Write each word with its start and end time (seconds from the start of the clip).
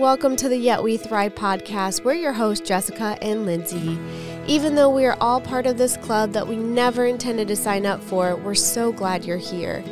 welcome 0.00 0.34
to 0.34 0.48
the 0.48 0.56
Yet 0.56 0.82
We 0.82 0.96
Thrive 0.96 1.34
podcast. 1.34 2.04
We're 2.04 2.14
your 2.14 2.32
hosts, 2.32 2.66
Jessica 2.66 3.18
and 3.20 3.44
Lindsay. 3.44 3.98
Even 4.46 4.74
though 4.74 4.88
we 4.88 5.04
are 5.04 5.16
all 5.20 5.42
part 5.42 5.66
of 5.66 5.76
this 5.76 5.98
club 5.98 6.32
that 6.32 6.48
we 6.48 6.56
never 6.56 7.04
intended 7.04 7.48
to 7.48 7.54
sign 7.54 7.84
up 7.84 8.02
for, 8.02 8.34
we're 8.36 8.54
so 8.54 8.92
glad 8.92 9.26
you're 9.26 9.36
here. 9.36 9.84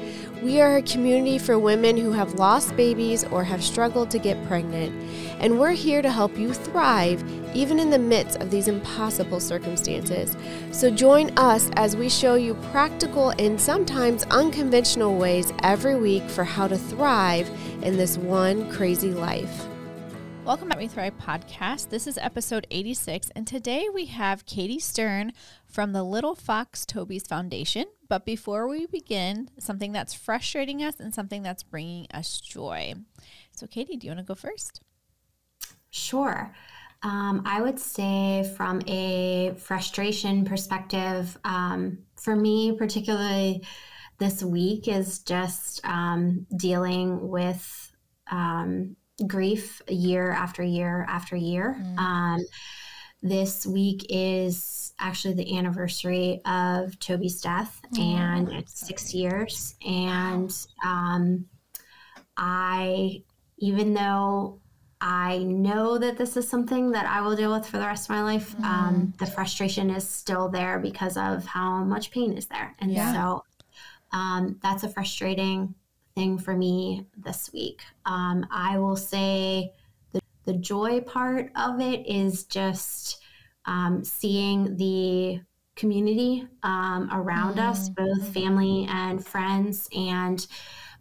We 0.42 0.62
are 0.62 0.78
a 0.78 0.82
community 0.82 1.36
for 1.36 1.58
women 1.58 1.98
who 1.98 2.10
have 2.12 2.36
lost 2.36 2.74
babies 2.74 3.22
or 3.24 3.44
have 3.44 3.62
struggled 3.62 4.10
to 4.12 4.18
get 4.18 4.42
pregnant, 4.46 4.94
and 5.40 5.60
we're 5.60 5.72
here 5.72 6.00
to 6.00 6.10
help 6.10 6.38
you 6.38 6.54
thrive 6.54 7.22
even 7.54 7.78
in 7.78 7.90
the 7.90 7.98
midst 7.98 8.40
of 8.40 8.50
these 8.50 8.66
impossible 8.66 9.40
circumstances. 9.40 10.38
So 10.70 10.90
join 10.90 11.36
us 11.36 11.68
as 11.76 11.98
we 11.98 12.08
show 12.08 12.34
you 12.34 12.54
practical 12.72 13.34
and 13.38 13.60
sometimes 13.60 14.24
unconventional 14.30 15.18
ways 15.18 15.52
every 15.62 15.96
week 15.96 16.22
for 16.30 16.44
how 16.44 16.66
to 16.66 16.78
thrive 16.78 17.50
in 17.82 17.98
this 17.98 18.16
one 18.16 18.72
crazy 18.72 19.12
life. 19.12 19.67
Welcome 20.48 20.70
back 20.70 20.78
to 20.78 20.88
Thrive 20.88 21.18
podcast. 21.18 21.90
This 21.90 22.06
is 22.06 22.16
episode 22.16 22.66
86, 22.70 23.28
and 23.36 23.46
today 23.46 23.90
we 23.92 24.06
have 24.06 24.46
Katie 24.46 24.78
Stern 24.78 25.34
from 25.66 25.92
the 25.92 26.02
Little 26.02 26.34
Fox 26.34 26.86
Toby's 26.86 27.26
Foundation. 27.26 27.84
But 28.08 28.24
before 28.24 28.66
we 28.66 28.86
begin, 28.86 29.50
something 29.58 29.92
that's 29.92 30.14
frustrating 30.14 30.82
us 30.82 31.00
and 31.00 31.12
something 31.12 31.42
that's 31.42 31.62
bringing 31.62 32.06
us 32.14 32.40
joy. 32.40 32.94
So, 33.54 33.66
Katie, 33.66 33.98
do 33.98 34.06
you 34.06 34.12
want 34.12 34.20
to 34.20 34.24
go 34.24 34.34
first? 34.34 34.80
Sure. 35.90 36.54
Um, 37.02 37.42
I 37.44 37.60
would 37.60 37.78
say, 37.78 38.50
from 38.56 38.80
a 38.86 39.52
frustration 39.58 40.46
perspective, 40.46 41.36
um, 41.44 41.98
for 42.16 42.34
me, 42.34 42.72
particularly 42.72 43.66
this 44.16 44.42
week, 44.42 44.88
is 44.88 45.18
just 45.18 45.84
um, 45.84 46.46
dealing 46.56 47.28
with 47.28 47.92
um, 48.30 48.96
grief 49.26 49.82
year 49.88 50.30
after 50.30 50.62
year 50.62 51.06
after 51.08 51.36
year. 51.36 51.76
Mm. 51.80 51.98
Um, 51.98 52.46
this 53.22 53.66
week 53.66 54.06
is 54.08 54.92
actually 55.00 55.34
the 55.34 55.58
anniversary 55.58 56.40
of 56.44 56.98
Toby's 57.00 57.40
death, 57.40 57.80
oh, 57.96 58.00
and 58.00 58.48
it's 58.52 58.86
six 58.86 59.12
years. 59.12 59.74
And 59.84 60.52
um, 60.84 61.46
I, 62.36 63.22
even 63.58 63.94
though 63.94 64.60
I 65.00 65.38
know 65.38 65.98
that 65.98 66.16
this 66.16 66.36
is 66.36 66.48
something 66.48 66.92
that 66.92 67.06
I 67.06 67.20
will 67.20 67.36
deal 67.36 67.52
with 67.52 67.66
for 67.66 67.78
the 67.78 67.86
rest 67.86 68.08
of 68.08 68.10
my 68.10 68.22
life, 68.22 68.56
mm. 68.56 68.64
um, 68.64 69.14
the 69.18 69.26
frustration 69.26 69.90
is 69.90 70.08
still 70.08 70.48
there 70.48 70.78
because 70.78 71.16
of 71.16 71.44
how 71.44 71.84
much 71.84 72.10
pain 72.10 72.36
is 72.36 72.46
there. 72.46 72.74
And 72.80 72.92
yeah. 72.92 73.12
so 73.12 73.44
um, 74.12 74.58
that's 74.62 74.84
a 74.84 74.88
frustrating 74.88 75.74
thing 76.18 76.36
for 76.36 76.56
me 76.56 77.06
this 77.16 77.52
week. 77.52 77.80
Um, 78.04 78.44
I 78.50 78.76
will 78.76 78.96
say 78.96 79.72
the, 80.12 80.20
the 80.46 80.54
joy 80.54 81.00
part 81.00 81.52
of 81.54 81.80
it 81.80 82.04
is 82.08 82.42
just 82.44 83.22
um, 83.66 84.02
seeing 84.02 84.76
the 84.76 85.40
community 85.76 86.44
um, 86.64 87.08
around 87.12 87.54
mm-hmm. 87.54 87.70
us, 87.70 87.88
both 87.90 88.34
family 88.34 88.88
and 88.90 89.24
friends, 89.24 89.88
and 89.96 90.44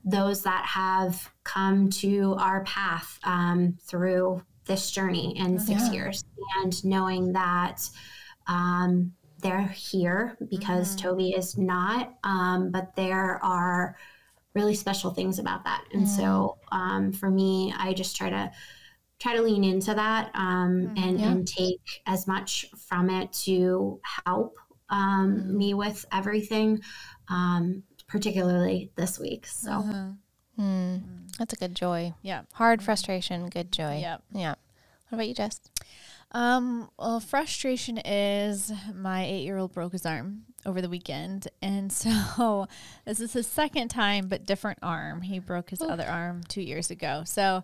those 0.06 0.44
that 0.44 0.64
have 0.66 1.28
come 1.44 1.90
to 1.90 2.36
our 2.38 2.64
path 2.66 3.18
um, 3.24 3.76
through 3.82 4.44
this 4.66 4.92
journey 4.92 5.36
in 5.40 5.58
six 5.58 5.82
yeah. 5.88 5.94
years, 5.94 6.24
and 6.62 6.86
knowing 6.86 7.34
that 7.34 7.90
um, 8.46 9.12
they're 9.42 9.68
here 9.70 10.38
because 10.52 10.90
mm-hmm. 10.96 11.08
Toby 11.08 11.30
is 11.32 11.58
not, 11.58 12.14
um, 12.24 12.70
but 12.70 12.96
there 12.96 13.44
are 13.44 13.96
really 14.58 14.76
special 14.76 15.12
things 15.12 15.38
about 15.40 15.64
that. 15.64 15.84
And 15.94 16.06
mm. 16.06 16.08
so 16.08 16.58
um, 16.72 17.14
for 17.14 17.30
me, 17.30 17.74
I 17.78 17.94
just 17.94 18.18
try 18.18 18.30
to 18.30 18.52
try 19.20 19.36
to 19.36 19.42
lean 19.42 19.64
into 19.64 19.94
that 19.94 20.32
um, 20.34 20.94
mm, 20.96 21.00
and, 21.00 21.20
yeah. 21.20 21.28
and 21.28 21.48
take 21.48 22.02
as 22.06 22.28
much 22.28 22.66
from 22.88 23.10
it 23.10 23.32
to 23.34 24.00
help 24.26 24.58
um, 24.90 25.38
mm. 25.38 25.54
me 25.54 25.74
with 25.74 26.06
everything, 26.12 26.82
um, 27.30 27.84
particularly 28.08 28.92
this 28.96 29.20
week. 29.20 29.46
So. 29.46 29.72
Uh-huh. 29.72 30.10
Mm. 30.60 31.04
That's 31.38 31.54
a 31.54 31.58
good 31.58 31.76
joy. 31.76 32.14
Yeah. 32.24 32.42
Hard 32.54 32.82
frustration, 32.82 33.50
good 33.50 33.72
joy. 33.72 34.00
Yeah. 34.02 34.18
Yeah. 34.34 34.56
What 35.10 35.18
about 35.18 35.28
you, 35.28 35.36
Jess? 35.36 35.62
Um, 36.32 36.90
well, 36.98 37.20
frustration 37.20 38.00
is 38.00 38.72
my 38.94 39.24
eight 39.24 39.44
year 39.44 39.58
old 39.58 39.74
broke 39.74 39.94
his 39.94 40.06
arm 40.06 40.44
over 40.66 40.82
the 40.82 40.90
weekend. 40.90 41.48
And 41.62 41.92
so 41.92 42.68
this 43.06 43.20
is 43.20 43.34
his 43.34 43.48
second 43.48 43.90
time, 43.90 44.28
but 44.28 44.46
different 44.46 44.80
arm. 44.82 45.22
He 45.22 45.40
broke 45.40 45.70
his 45.70 45.82
other 45.82 46.06
arm 46.06 46.42
two 46.48 46.62
years 46.62 46.92
ago. 46.92 47.24
So 47.26 47.64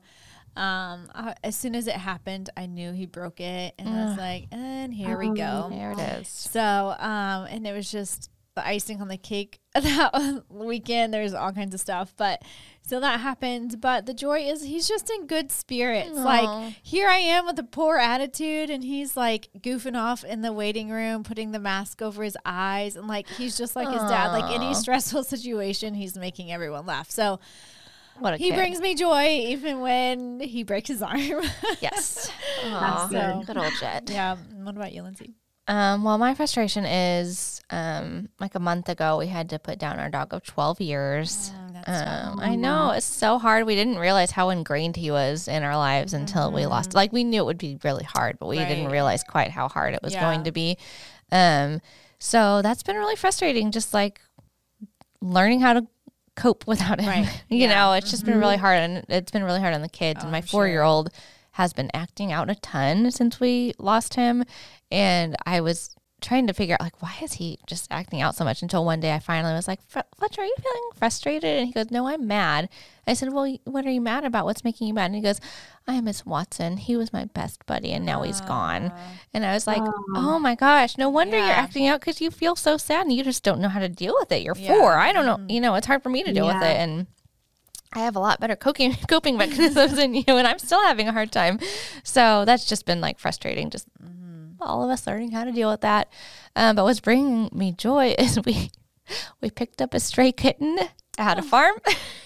um, 0.56 1.10
I, 1.16 1.36
as 1.44 1.56
soon 1.56 1.76
as 1.76 1.88
it 1.88 1.96
happened, 1.96 2.50
I 2.56 2.68
knew 2.68 2.92
he 2.92 3.06
broke 3.06 3.40
it. 3.40 3.74
And 3.80 3.90
I 3.90 4.06
was 4.06 4.18
like, 4.18 4.48
and 4.52 4.94
here 4.94 5.18
we 5.18 5.30
go. 5.30 5.68
There 5.72 5.92
it 5.92 6.00
is. 6.22 6.28
So, 6.28 6.96
um, 7.00 7.46
and 7.50 7.66
it 7.66 7.74
was 7.74 7.92
just 7.92 8.30
the 8.56 8.66
icing 8.66 9.02
on 9.02 9.08
the 9.08 9.18
cake 9.18 9.60
that 9.74 10.44
weekend. 10.50 11.14
There's 11.14 11.34
all 11.34 11.52
kinds 11.52 11.74
of 11.74 11.80
stuff, 11.80 12.14
but 12.18 12.42
so 12.82 13.00
that 13.00 13.20
happened. 13.20 13.82
But 13.82 14.06
the 14.06 14.14
joy 14.14 14.40
is 14.42 14.64
he's 14.64 14.88
just 14.88 15.10
in 15.10 15.28
good 15.28 15.52
spirits. 15.52 16.12
Aww. 16.12 16.24
Like 16.24 16.74
here 16.82 17.10
I 17.10 17.18
am 17.18 17.46
with 17.46 17.58
a 17.60 17.64
poor 17.64 17.98
attitude, 17.98 18.70
and 18.70 18.84
he's 18.84 19.18
like 19.18 19.50
goofing 19.60 19.98
off 19.98 20.24
in 20.24 20.42
the 20.42 20.54
waiting 20.54 20.90
room, 20.90 21.24
putting 21.24 21.52
the 21.52 21.60
mask 21.60 22.02
over 22.02 22.24
his 22.24 22.38
eyes, 22.46 22.96
and 22.96 23.08
like 23.08 23.28
he's 23.28 23.58
just 23.58 23.76
like 23.76 23.88
Aww. 23.88 23.94
his 23.94 24.04
dad. 24.04 24.28
Like 24.32 24.54
any 24.54 24.74
stressful 24.74 25.24
situation, 25.24 25.94
he's 25.94 26.18
making 26.18 26.52
everyone 26.52 26.86
laugh. 26.86 27.10
So. 27.10 27.40
What 28.20 28.38
he 28.38 28.52
kid. 28.52 28.58
brings 28.58 28.80
me 28.80 28.94
joy 28.94 29.26
even 29.48 29.80
when 29.80 30.40
he 30.40 30.62
breaks 30.62 30.88
his 30.88 31.02
arm. 31.02 31.18
yes. 31.82 32.32
Aww, 32.62 33.10
so, 33.10 33.44
good 33.44 33.58
old 33.58 33.74
Jet. 33.80 34.08
Yeah. 34.08 34.38
What 34.62 34.76
about 34.76 34.94
you, 34.94 35.02
Lindsay? 35.02 35.34
Um, 35.68 36.04
well, 36.04 36.18
my 36.18 36.34
frustration 36.34 36.86
is 36.86 37.62
um, 37.70 38.30
like 38.40 38.56
a 38.56 38.60
month 38.60 38.90
ago, 38.90 39.18
we 39.18 39.28
had 39.28 39.50
to 39.50 39.60
put 39.60 39.80
down 39.80 39.98
our 39.98 40.10
dog 40.10 40.34
of 40.34 40.44
12 40.44 40.82
years. 40.82 41.52
Oh, 41.88 41.94
um, 41.94 42.40
I 42.40 42.56
know 42.56 42.92
it's 42.92 43.06
so 43.06 43.38
hard. 43.38 43.66
We 43.66 43.76
didn't 43.76 43.98
realize 43.98 44.32
how 44.32 44.50
ingrained 44.50 44.96
he 44.96 45.10
was 45.10 45.48
in 45.48 45.64
our 45.64 45.78
lives 45.78 46.14
until 46.14 46.48
mm-hmm. 46.48 46.56
we 46.56 46.66
lost. 46.66 46.90
Mm-hmm. 46.90 46.98
Like 46.98 47.14
we 47.14 47.24
knew 47.24 47.42
it 47.42 47.46
would 47.46 47.58
be 47.58 47.80
really 47.84 48.04
hard, 48.04 48.40
but 48.40 48.48
we 48.48 48.58
right. 48.58 48.68
didn't 48.68 48.92
realize 48.92 49.24
quite 49.24 49.52
how 49.52 49.70
hard 49.70 49.94
it 49.94 50.02
was 50.04 50.14
yeah. 50.14 50.22
going 50.22 50.44
to 50.44 50.52
be. 50.52 50.78
Um, 51.32 51.82
so 52.20 52.62
that's 52.62 52.84
been 52.84 52.98
really 52.98 53.16
frustrating. 53.16 53.72
Just 53.72 53.94
like 53.94 54.22
learning 55.22 55.62
how 55.62 55.74
to 55.74 55.88
cope 56.36 56.68
without 56.68 57.00
him. 57.00 57.08
Right. 57.08 57.44
you 57.50 57.60
yeah. 57.60 57.74
know, 57.74 57.94
it's 57.94 58.10
just 58.10 58.24
mm-hmm. 58.24 58.34
been 58.34 58.40
really 58.40 58.56
mm-hmm. 58.56 58.66
hard, 58.66 58.80
and 58.80 59.06
it's 59.08 59.32
been 59.32 59.44
really 59.44 59.62
hard 59.62 59.74
on 59.74 59.82
the 59.82 59.90
kids. 59.90 60.20
Oh, 60.22 60.24
and 60.24 60.32
my 60.32 60.42
four 60.42 60.68
year 60.68 60.84
old 60.84 61.10
has 61.54 61.74
been 61.74 61.90
acting 61.94 62.32
out 62.32 62.50
a 62.50 62.56
ton 62.56 63.12
since 63.12 63.40
we 63.40 63.74
lost 63.78 64.16
him. 64.16 64.44
And 64.92 65.36
I 65.46 65.62
was 65.62 65.96
trying 66.24 66.48
to 66.48 66.54
figure 66.54 66.76
out 66.76 66.82
like 66.82 67.02
why 67.02 67.14
is 67.22 67.34
he 67.34 67.60
just 67.68 67.86
acting 67.92 68.22
out 68.22 68.34
so 68.34 68.46
much 68.46 68.62
until 68.62 68.86
one 68.86 69.02
day 69.02 69.14
I 69.14 69.20
finally 69.20 69.54
was 69.54 69.68
like 69.68 69.82
Fletcher 69.82 70.42
are 70.42 70.46
you 70.46 70.56
feeling 70.58 70.90
frustrated? 70.96 71.58
And 71.58 71.68
he 71.68 71.74
goes 71.74 71.92
no 71.92 72.08
I'm 72.08 72.26
mad. 72.26 72.70
I 73.06 73.14
said 73.14 73.34
well 73.34 73.58
what 73.66 73.86
are 73.86 73.92
you 73.92 74.02
mad 74.02 74.24
about? 74.24 74.46
What's 74.46 74.64
making 74.64 74.88
you 74.88 74.94
mad? 74.94 75.08
And 75.08 75.16
he 75.16 75.22
goes 75.22 75.42
I 75.86 76.00
miss 76.00 76.26
Watson. 76.26 76.78
He 76.78 76.96
was 76.96 77.12
my 77.12 77.26
best 77.26 77.66
buddy 77.66 77.92
and 77.92 78.06
now 78.06 78.22
he's 78.22 78.40
gone. 78.42 78.94
And 79.34 79.46
I 79.46 79.54
was 79.54 79.68
like 79.68 79.84
oh 80.16 80.40
my 80.40 80.56
gosh 80.56 80.98
no 80.98 81.10
wonder 81.10 81.38
yeah. 81.38 81.48
you're 81.48 81.56
acting 81.56 81.88
out 81.88 82.00
because 82.00 82.22
you 82.22 82.32
feel 82.32 82.56
so 82.56 82.78
sad 82.78 83.02
and 83.06 83.14
you 83.14 83.24
just 83.24 83.44
don't 83.44 83.60
know 83.60 83.70
how 83.70 83.82
to 83.82 83.90
deal 83.90 84.16
with 84.18 84.32
it. 84.32 84.44
You're 84.44 84.56
yeah. 84.58 84.70
four 84.70 84.94
I 84.94 85.12
don't 85.12 85.26
know 85.26 85.38
mm-hmm. 85.38 85.52
you 85.52 85.62
know 85.62 85.76
it's 85.76 85.88
hard 85.88 86.02
for 86.02 86.10
me 86.10 86.24
to 86.24 86.32
deal 86.32 86.46
yeah. 86.46 86.54
with 86.54 86.64
it. 86.64 86.78
And 86.78 87.08
I 87.94 88.00
have 88.00 88.16
a 88.16 88.20
lot 88.20 88.40
better 88.40 88.56
coping 88.56 88.96
coping 89.08 89.38
mechanisms 89.38 89.96
than 89.96 90.14
you, 90.14 90.24
and 90.28 90.48
I'm 90.48 90.60
still 90.60 90.82
having 90.82 91.08
a 91.08 91.14
hard 91.14 91.32
time. 91.32 91.60
So 92.04 92.46
that's 92.46 92.66
just 92.66 92.86
been 92.86 93.02
like 93.02 93.20
frustrating. 93.20 93.70
Just 93.70 93.88
mm-hmm. 94.02 94.62
all 94.62 94.84
of 94.84 94.90
us 94.90 95.08
learning 95.08 95.32
how 95.32 95.44
to 95.44 95.52
deal 95.52 95.70
with 95.70 95.82
that. 95.82 96.12
Um, 96.56 96.76
but 96.76 96.84
what's 96.84 97.00
bringing 97.00 97.50
me 97.54 97.72
joy 97.72 98.16
is 98.20 98.40
we 98.46 98.72
we 99.42 99.50
picked 99.50 99.82
up 99.82 99.94
a 99.94 100.00
stray 100.00 100.32
kitten 100.32 100.78
at 101.18 101.38
a 101.38 101.42
oh. 101.42 101.44
farm. 101.44 101.76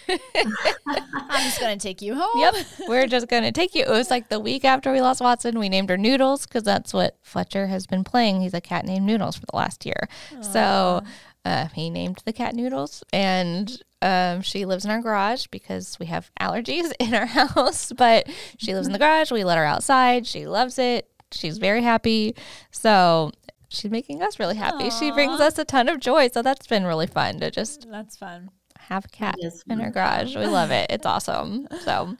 I'm 0.09 1.43
just 1.43 1.59
gonna 1.59 1.77
take 1.77 2.01
you 2.01 2.15
home. 2.15 2.39
Yep, 2.39 2.55
we're 2.87 3.07
just 3.07 3.27
gonna 3.27 3.51
take 3.51 3.75
you. 3.75 3.83
It 3.83 3.89
was 3.89 4.09
like 4.09 4.29
the 4.29 4.39
week 4.39 4.63
after 4.63 4.91
we 4.91 5.01
lost 5.01 5.19
Watson. 5.19 5.59
We 5.59 5.67
named 5.67 5.89
her 5.89 5.97
Noodles 5.97 6.47
because 6.47 6.63
that's 6.63 6.93
what 6.93 7.17
Fletcher 7.21 7.67
has 7.67 7.87
been 7.87 8.05
playing. 8.05 8.41
He's 8.41 8.53
a 8.53 8.61
cat 8.61 8.85
named 8.85 9.05
Noodles 9.05 9.35
for 9.35 9.45
the 9.45 9.55
last 9.55 9.85
year. 9.85 10.07
Aww. 10.31 10.45
So 10.45 11.03
uh, 11.43 11.67
he 11.73 11.89
named 11.89 12.21
the 12.25 12.33
cat 12.33 12.55
Noodles, 12.55 13.03
and 13.11 13.81
um, 14.01 14.41
she 14.41 14.65
lives 14.65 14.85
in 14.85 14.91
our 14.91 15.01
garage 15.01 15.47
because 15.47 15.97
we 15.99 16.07
have 16.07 16.31
allergies 16.39 16.91
in 16.99 17.13
our 17.13 17.25
house. 17.25 17.91
But 17.91 18.29
she 18.57 18.73
lives 18.73 18.87
in 18.87 18.93
the 18.93 18.99
garage. 18.99 19.31
We 19.31 19.43
let 19.43 19.57
her 19.57 19.65
outside. 19.65 20.27
She 20.27 20.47
loves 20.47 20.77
it. 20.79 21.09
She's 21.31 21.57
very 21.57 21.81
happy. 21.81 22.35
So 22.71 23.31
she's 23.69 23.91
making 23.91 24.21
us 24.21 24.39
really 24.39 24.55
happy. 24.55 24.85
Aww. 24.85 24.99
She 24.99 25.11
brings 25.11 25.39
us 25.39 25.57
a 25.57 25.65
ton 25.65 25.89
of 25.89 25.99
joy. 25.99 26.29
So 26.29 26.41
that's 26.41 26.67
been 26.67 26.85
really 26.85 27.07
fun 27.07 27.39
to 27.41 27.51
just 27.51 27.87
that's 27.89 28.15
fun 28.15 28.51
have 28.79 29.05
a 29.05 29.09
cat 29.09 29.35
in 29.69 29.81
our 29.81 29.89
garage. 29.89 30.35
We 30.35 30.47
love 30.47 30.71
it. 30.71 30.87
It's 30.89 31.05
awesome. 31.05 31.67
So 31.83 32.15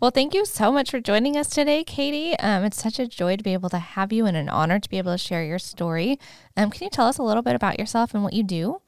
well, 0.00 0.10
thank 0.10 0.34
you 0.34 0.44
so 0.44 0.72
much 0.72 0.90
for 0.90 1.00
joining 1.00 1.36
us 1.36 1.48
today, 1.48 1.84
Katie. 1.84 2.36
Um, 2.38 2.64
it's 2.64 2.82
such 2.82 2.98
a 2.98 3.06
joy 3.06 3.36
to 3.36 3.42
be 3.42 3.52
able 3.52 3.70
to 3.70 3.78
have 3.78 4.12
you 4.12 4.26
and 4.26 4.36
an 4.36 4.48
honor 4.48 4.78
to 4.78 4.90
be 4.90 4.98
able 4.98 5.12
to 5.12 5.18
share 5.18 5.44
your 5.44 5.58
story. 5.58 6.18
Um, 6.56 6.70
can 6.70 6.84
you 6.84 6.90
tell 6.90 7.06
us 7.06 7.18
a 7.18 7.22
little 7.22 7.42
bit 7.42 7.54
about 7.54 7.78
yourself 7.78 8.12
and 8.12 8.22
what 8.22 8.32
you 8.32 8.42
do? 8.42 8.82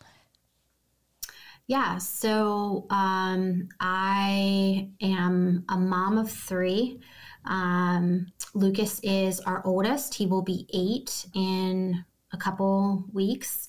Yeah, 1.68 1.98
so 1.98 2.86
um, 2.90 3.68
I 3.80 4.88
am 5.00 5.64
a 5.68 5.76
mom 5.76 6.16
of 6.16 6.30
three. 6.30 7.00
Um, 7.44 8.28
Lucas 8.54 9.00
is 9.02 9.40
our 9.40 9.62
oldest. 9.64 10.14
He 10.14 10.26
will 10.26 10.42
be 10.42 10.68
eight 10.72 11.26
in 11.34 12.04
a 12.32 12.36
couple 12.36 13.04
weeks, 13.12 13.68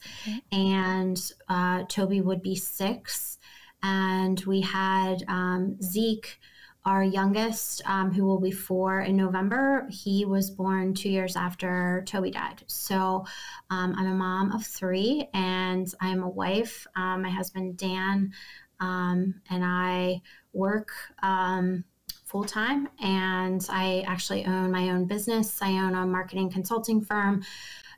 and 0.51 1.19
uh, 1.49 1.83
Toby 1.89 2.21
would 2.21 2.44
be 2.44 2.55
six. 2.55 3.39
And 3.81 4.39
we 4.45 4.61
had 4.61 5.23
um, 5.27 5.81
Zeke 5.81 6.39
our 6.87 7.03
youngest, 7.03 7.81
um, 7.85 8.13
who 8.13 8.23
will 8.23 8.39
be 8.39 8.49
four 8.49 9.01
in 9.01 9.17
November, 9.17 9.85
he 9.91 10.23
was 10.23 10.49
born 10.49 10.93
two 10.93 11.09
years 11.09 11.35
after 11.35 12.01
Toby 12.07 12.31
died. 12.31 12.63
So 12.67 13.25
um, 13.69 13.93
I'm 13.97 14.07
a 14.07 14.15
mom 14.15 14.53
of 14.53 14.65
three 14.65 15.27
and 15.33 15.93
I'm 15.99 16.23
a 16.23 16.29
wife. 16.29 16.87
Um, 16.95 17.23
my 17.23 17.29
husband, 17.29 17.75
Dan, 17.75 18.31
um, 18.79 19.35
and 19.49 19.65
I 19.65 20.21
work 20.53 20.91
um, 21.21 21.83
full 22.23 22.45
time 22.45 22.87
and 23.01 23.67
I 23.69 24.05
actually 24.07 24.45
own 24.45 24.71
my 24.71 24.89
own 24.89 25.07
business. 25.07 25.61
I 25.61 25.71
own 25.71 25.93
a 25.93 26.05
marketing 26.05 26.49
consulting 26.49 27.01
firm 27.01 27.43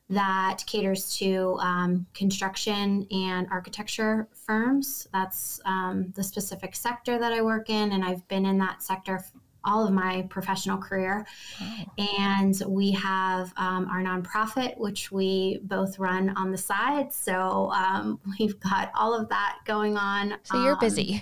that 0.10 0.64
caters 0.66 1.16
to 1.18 1.56
um, 1.60 2.06
construction 2.14 3.06
and 3.12 3.48
architecture 3.52 4.28
firms. 4.34 5.08
That's 5.14 5.60
um, 5.66 6.12
the 6.16 6.24
specific 6.24 6.76
sector 6.76 7.20
that 7.20 7.32
I 7.32 7.42
work 7.42 7.70
in, 7.70 7.92
and 7.92 8.04
I've 8.04 8.28
been 8.28 8.46
in 8.46 8.58
that 8.60 8.82
sector 8.82 9.24
all 9.66 9.86
of 9.86 9.94
my 9.94 10.26
professional 10.30 10.78
career. 10.78 11.26
Wow. 11.60 11.86
And 12.18 12.62
we 12.68 12.92
have 12.92 13.54
um, 13.58 13.88
our 13.90 14.02
nonprofit, 14.02 14.78
which 14.78 15.12
we 15.12 15.60
both 15.64 16.00
run 16.00 16.30
on 16.38 16.52
the 16.52 16.58
side. 16.58 17.14
So 17.14 17.70
um, 17.72 18.20
we've 18.40 18.60
got 18.60 18.92
all 18.96 19.14
of 19.14 19.30
that 19.30 19.58
going 19.66 19.98
on. 19.98 20.36
So 20.44 20.64
you're 20.64 20.78
busy. 20.78 21.04
Yeah. 21.04 21.22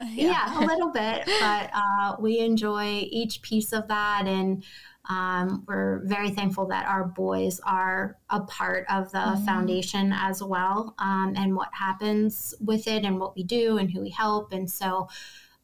yeah, 0.12 0.58
a 0.58 0.66
little 0.66 0.90
bit, 0.90 1.22
but 1.24 1.70
uh, 1.72 2.16
we 2.18 2.40
enjoy 2.40 3.06
each 3.10 3.40
piece 3.42 3.72
of 3.72 3.86
that 3.88 4.24
and 4.26 4.64
um, 5.08 5.64
we're 5.66 6.00
very 6.04 6.30
thankful 6.30 6.66
that 6.66 6.86
our 6.86 7.04
boys 7.04 7.60
are 7.64 8.16
a 8.30 8.40
part 8.40 8.86
of 8.88 9.12
the 9.12 9.18
mm-hmm. 9.18 9.44
foundation 9.44 10.12
as 10.14 10.42
well 10.42 10.94
um, 10.98 11.34
and 11.36 11.54
what 11.54 11.68
happens 11.72 12.54
with 12.60 12.86
it 12.86 13.04
and 13.04 13.20
what 13.20 13.36
we 13.36 13.42
do 13.42 13.78
and 13.78 13.90
who 13.90 14.00
we 14.00 14.10
help. 14.10 14.52
And 14.52 14.70
so 14.70 15.08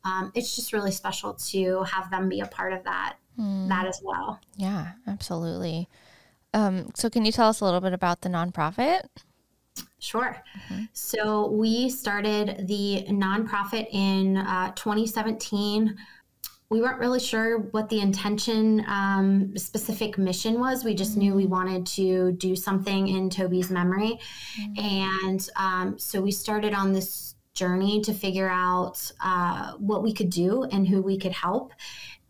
um, 0.04 0.30
it's 0.34 0.56
just 0.56 0.72
really 0.72 0.90
special 0.90 1.34
to 1.34 1.82
have 1.84 2.10
them 2.10 2.28
be 2.28 2.40
a 2.40 2.46
part 2.46 2.72
of 2.72 2.84
that 2.84 3.16
mm. 3.38 3.68
that 3.68 3.86
as 3.86 4.00
well. 4.02 4.40
Yeah, 4.56 4.92
absolutely. 5.06 5.88
Um, 6.52 6.90
so 6.94 7.08
can 7.08 7.24
you 7.24 7.32
tell 7.32 7.48
us 7.48 7.60
a 7.60 7.64
little 7.64 7.80
bit 7.80 7.92
about 7.92 8.20
the 8.20 8.28
nonprofit? 8.28 9.02
Sure. 9.98 10.42
Mm-hmm. 10.56 10.84
So 10.92 11.50
we 11.50 11.88
started 11.90 12.66
the 12.66 13.06
nonprofit 13.08 13.86
in 13.92 14.38
uh, 14.38 14.72
2017 14.74 15.96
we 16.70 16.80
weren't 16.80 17.00
really 17.00 17.18
sure 17.18 17.58
what 17.58 17.88
the 17.88 18.00
intention 18.00 18.84
um, 18.86 19.56
specific 19.56 20.16
mission 20.16 20.60
was 20.60 20.84
we 20.84 20.94
just 20.94 21.16
knew 21.16 21.34
we 21.34 21.42
mm-hmm. 21.42 21.52
wanted 21.52 21.86
to 21.86 22.32
do 22.32 22.56
something 22.56 23.08
in 23.08 23.28
toby's 23.28 23.70
memory 23.70 24.18
mm-hmm. 24.58 24.84
and 24.84 25.48
um, 25.56 25.98
so 25.98 26.20
we 26.20 26.30
started 26.30 26.72
on 26.72 26.92
this 26.92 27.34
journey 27.52 28.00
to 28.00 28.14
figure 28.14 28.48
out 28.48 29.10
uh, 29.22 29.72
what 29.74 30.02
we 30.02 30.14
could 30.14 30.30
do 30.30 30.62
and 30.64 30.86
who 30.86 31.02
we 31.02 31.18
could 31.18 31.32
help 31.32 31.72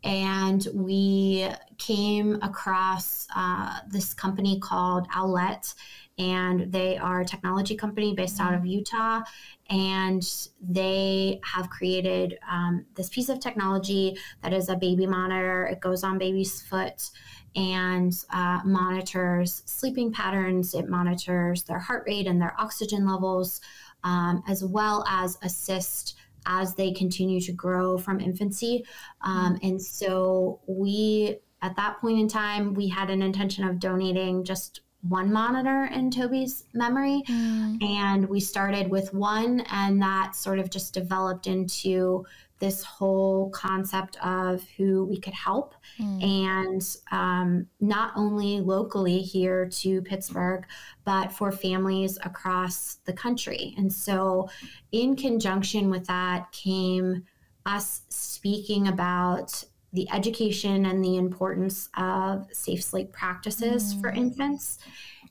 and 0.03 0.67
we 0.73 1.47
came 1.77 2.39
across 2.41 3.27
uh, 3.37 3.81
this 3.89 4.15
company 4.15 4.59
called 4.59 5.07
Owlet 5.15 5.75
and 6.21 6.71
they 6.71 6.99
are 6.99 7.21
a 7.21 7.25
technology 7.25 7.75
company 7.75 8.15
based 8.15 8.41
out 8.41 8.53
of 8.53 8.61
mm-hmm. 8.61 8.79
Utah. 8.79 9.23
And 9.71 10.23
they 10.61 11.41
have 11.45 11.71
created 11.71 12.39
um, 12.51 12.85
this 12.97 13.09
piece 13.09 13.29
of 13.29 13.39
technology 13.39 14.17
that 14.43 14.53
is 14.53 14.69
a 14.69 14.77
baby 14.77 15.07
monitor. 15.07 15.67
It 15.67 15.81
goes 15.81 16.03
on 16.03 16.19
baby's 16.19 16.61
foot 16.61 17.11
and 17.55 18.13
uh, 18.31 18.61
monitors 18.65 19.63
sleeping 19.67 20.13
patterns. 20.13 20.75
It 20.75 20.89
monitors 20.89 21.63
their 21.63 21.79
heart 21.79 22.05
rate 22.07 22.27
and 22.27 22.41
their 22.41 22.55
oxygen 22.59 23.07
levels, 23.07 23.61
um, 24.03 24.43
as 24.49 24.65
well 24.65 25.05
as 25.09 25.39
assist 25.43 26.17
as 26.47 26.75
they 26.75 26.93
continue 26.93 27.41
to 27.41 27.53
grow 27.53 27.99
from 27.99 28.21
infancy. 28.21 28.85
Um, 29.21 29.59
and 29.63 29.81
so 29.81 30.61
we, 30.67 31.39
at 31.63 31.77
that 31.77 32.01
point 32.01 32.19
in 32.19 32.29
time, 32.29 32.75
we 32.75 32.89
had 32.89 33.11
an 33.11 33.23
intention 33.23 33.65
of 33.65 33.79
donating 33.79 34.45
just 34.45 34.81
one 35.03 35.33
monitor 35.33 35.89
in 35.95 36.11
Toby's 36.11 36.65
memory. 36.75 37.23
Mm. 37.29 37.83
And 37.83 38.29
we 38.29 38.41
started 38.41 38.91
with 38.91 39.15
one, 39.15 39.61
and 39.71 40.01
that 40.03 40.37
sort 40.37 40.59
of 40.59 40.71
just 40.71 40.95
developed 40.95 41.47
into 41.47 42.27
this 42.59 42.85
whole 42.85 43.49
concept 43.51 44.23
of 44.23 44.63
who 44.77 45.07
we 45.07 45.19
could 45.19 45.33
help. 45.33 45.75
Mm. 45.99 46.47
And 46.47 46.97
um, 47.11 47.67
not 47.81 48.13
only 48.17 48.61
locally 48.61 49.21
here 49.21 49.67
to 49.67 50.03
Pittsburgh, 50.03 50.67
but 51.05 51.33
for 51.33 51.51
families 51.51 52.19
across 52.23 52.99
the 53.07 53.15
country. 53.15 53.75
And 53.79 53.93
so, 53.93 54.51
in 54.93 55.17
conjunction 55.17 55.91
with 55.91 56.07
that, 56.07 56.53
came 56.53 57.25
us 57.67 58.03
speaking 58.09 58.89
about 58.89 59.65
the 59.93 60.09
education 60.13 60.87
and 60.87 61.05
the 61.05 61.17
importance 61.17 61.89
of 61.97 62.47
safe 62.53 62.83
sleep 62.83 63.13
practices 63.13 63.95
mm. 63.95 64.01
for 64.01 64.11
infants. 64.11 64.79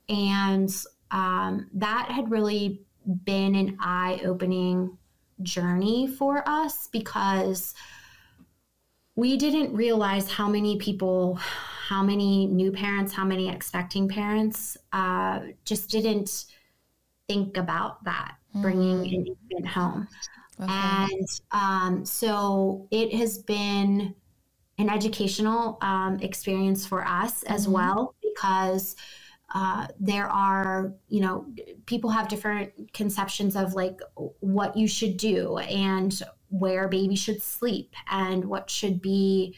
And 0.09 0.69
um, 1.11 1.69
that 1.73 2.09
had 2.11 2.29
really 2.29 2.81
been 3.23 3.55
an 3.55 3.77
eye 3.79 4.21
opening 4.25 4.97
journey 5.41 6.07
for 6.07 6.47
us 6.47 6.87
because 6.91 7.73
we 9.15 9.37
didn't 9.37 9.73
realize 9.73 10.29
how 10.29 10.47
many 10.47 10.77
people, 10.77 11.35
how 11.87 12.03
many 12.03 12.45
new 12.47 12.71
parents, 12.71 13.13
how 13.13 13.25
many 13.25 13.49
expecting 13.49 14.07
parents 14.07 14.77
uh, 14.93 15.41
just 15.65 15.89
didn't 15.89 16.45
think 17.27 17.57
about 17.57 18.03
that, 18.03 18.35
mm. 18.55 18.61
bringing 18.61 19.05
an 19.13 19.25
infant 19.25 19.67
home. 19.67 20.07
Okay. 20.61 20.71
And 20.71 21.27
um, 21.51 22.05
so 22.05 22.87
it 22.91 23.13
has 23.13 23.37
been 23.37 24.13
an 24.79 24.89
educational 24.89 25.77
um, 25.81 26.17
experience 26.21 26.87
for 26.87 27.05
us 27.05 27.43
as 27.43 27.63
mm-hmm. 27.63 27.73
well 27.73 28.15
because 28.23 28.95
uh, 29.53 29.87
there 29.99 30.27
are 30.27 30.93
you 31.09 31.21
know 31.21 31.45
people 31.85 32.09
have 32.09 32.27
different 32.27 32.71
conceptions 32.93 33.55
of 33.55 33.73
like 33.73 33.99
what 34.39 34.75
you 34.77 34.87
should 34.87 35.17
do 35.17 35.57
and 35.57 36.21
where 36.49 36.87
baby 36.87 37.15
should 37.15 37.41
sleep 37.41 37.93
and 38.09 38.45
what 38.45 38.69
should 38.69 39.01
be 39.01 39.55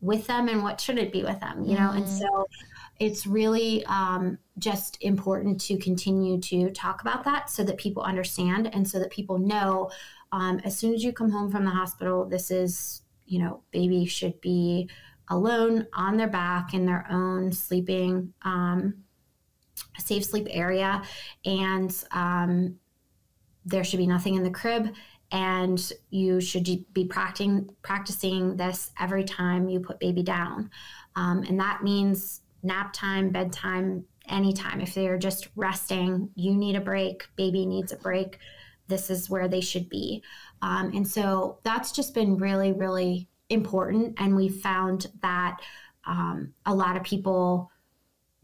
with 0.00 0.26
them 0.26 0.48
and 0.48 0.62
what 0.62 0.80
shouldn't 0.80 1.12
be 1.12 1.22
with 1.22 1.38
them 1.40 1.64
you 1.64 1.74
know 1.74 1.88
mm-hmm. 1.88 1.98
and 1.98 2.08
so 2.08 2.46
it's 2.98 3.26
really 3.26 3.84
um, 3.86 4.38
just 4.58 4.98
important 5.02 5.60
to 5.60 5.76
continue 5.78 6.40
to 6.40 6.70
talk 6.70 7.00
about 7.00 7.22
that 7.22 7.48
so 7.48 7.62
that 7.62 7.76
people 7.76 8.02
understand 8.02 8.68
and 8.74 8.88
so 8.88 8.98
that 8.98 9.10
people 9.10 9.38
know 9.38 9.90
um, 10.32 10.60
as 10.64 10.76
soon 10.76 10.94
as 10.94 11.04
you 11.04 11.12
come 11.12 11.30
home 11.30 11.50
from 11.50 11.64
the 11.64 11.70
hospital 11.70 12.24
this 12.24 12.50
is 12.50 13.02
you 13.28 13.38
know, 13.38 13.62
baby 13.70 14.06
should 14.06 14.40
be 14.40 14.88
alone 15.30 15.86
on 15.92 16.16
their 16.16 16.28
back 16.28 16.74
in 16.74 16.86
their 16.86 17.06
own 17.10 17.52
sleeping, 17.52 18.32
um, 18.42 18.94
safe 19.98 20.24
sleep 20.24 20.48
area. 20.50 21.02
And 21.44 21.94
um, 22.10 22.76
there 23.64 23.84
should 23.84 23.98
be 23.98 24.06
nothing 24.06 24.34
in 24.34 24.42
the 24.42 24.50
crib. 24.50 24.94
And 25.30 25.92
you 26.08 26.40
should 26.40 26.66
be 26.94 27.04
practicing 27.04 27.68
practicing 27.82 28.56
this 28.56 28.90
every 28.98 29.24
time 29.24 29.68
you 29.68 29.78
put 29.78 30.00
baby 30.00 30.22
down. 30.22 30.70
Um, 31.16 31.42
and 31.42 31.60
that 31.60 31.82
means 31.82 32.40
nap 32.62 32.94
time, 32.94 33.30
bedtime, 33.30 34.04
anytime. 34.28 34.80
If 34.80 34.94
they're 34.94 35.18
just 35.18 35.48
resting, 35.54 36.30
you 36.34 36.54
need 36.54 36.76
a 36.76 36.80
break, 36.80 37.26
baby 37.36 37.66
needs 37.66 37.92
a 37.92 37.96
break. 37.96 38.38
This 38.86 39.10
is 39.10 39.28
where 39.28 39.48
they 39.48 39.60
should 39.60 39.90
be. 39.90 40.22
Um, 40.62 40.92
and 40.94 41.06
so 41.06 41.58
that's 41.62 41.92
just 41.92 42.14
been 42.14 42.36
really, 42.36 42.72
really 42.72 43.28
important. 43.48 44.14
And 44.18 44.36
we 44.36 44.48
found 44.48 45.06
that 45.22 45.60
um, 46.04 46.54
a 46.66 46.74
lot 46.74 46.96
of 46.96 47.02
people 47.02 47.70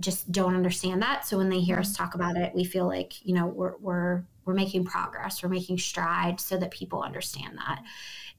just 0.00 0.33
don't 0.33 0.54
understand 0.54 1.02
that. 1.02 1.26
So 1.26 1.38
when 1.38 1.49
they 1.49 1.61
hear 1.61 1.78
us 1.78 1.97
talk 1.97 2.14
about 2.14 2.37
it, 2.37 2.54
we 2.54 2.64
feel 2.64 2.87
like, 2.87 3.25
you 3.25 3.35
know, 3.35 3.47
we're, 3.47 3.76
we're, 3.78 4.25
we're 4.44 4.54
making 4.54 4.85
progress, 4.85 5.42
we're 5.42 5.49
making 5.49 5.78
strides 5.78 6.44
so 6.44 6.56
that 6.59 6.71
people 6.71 7.02
understand 7.02 7.56
that. 7.59 7.83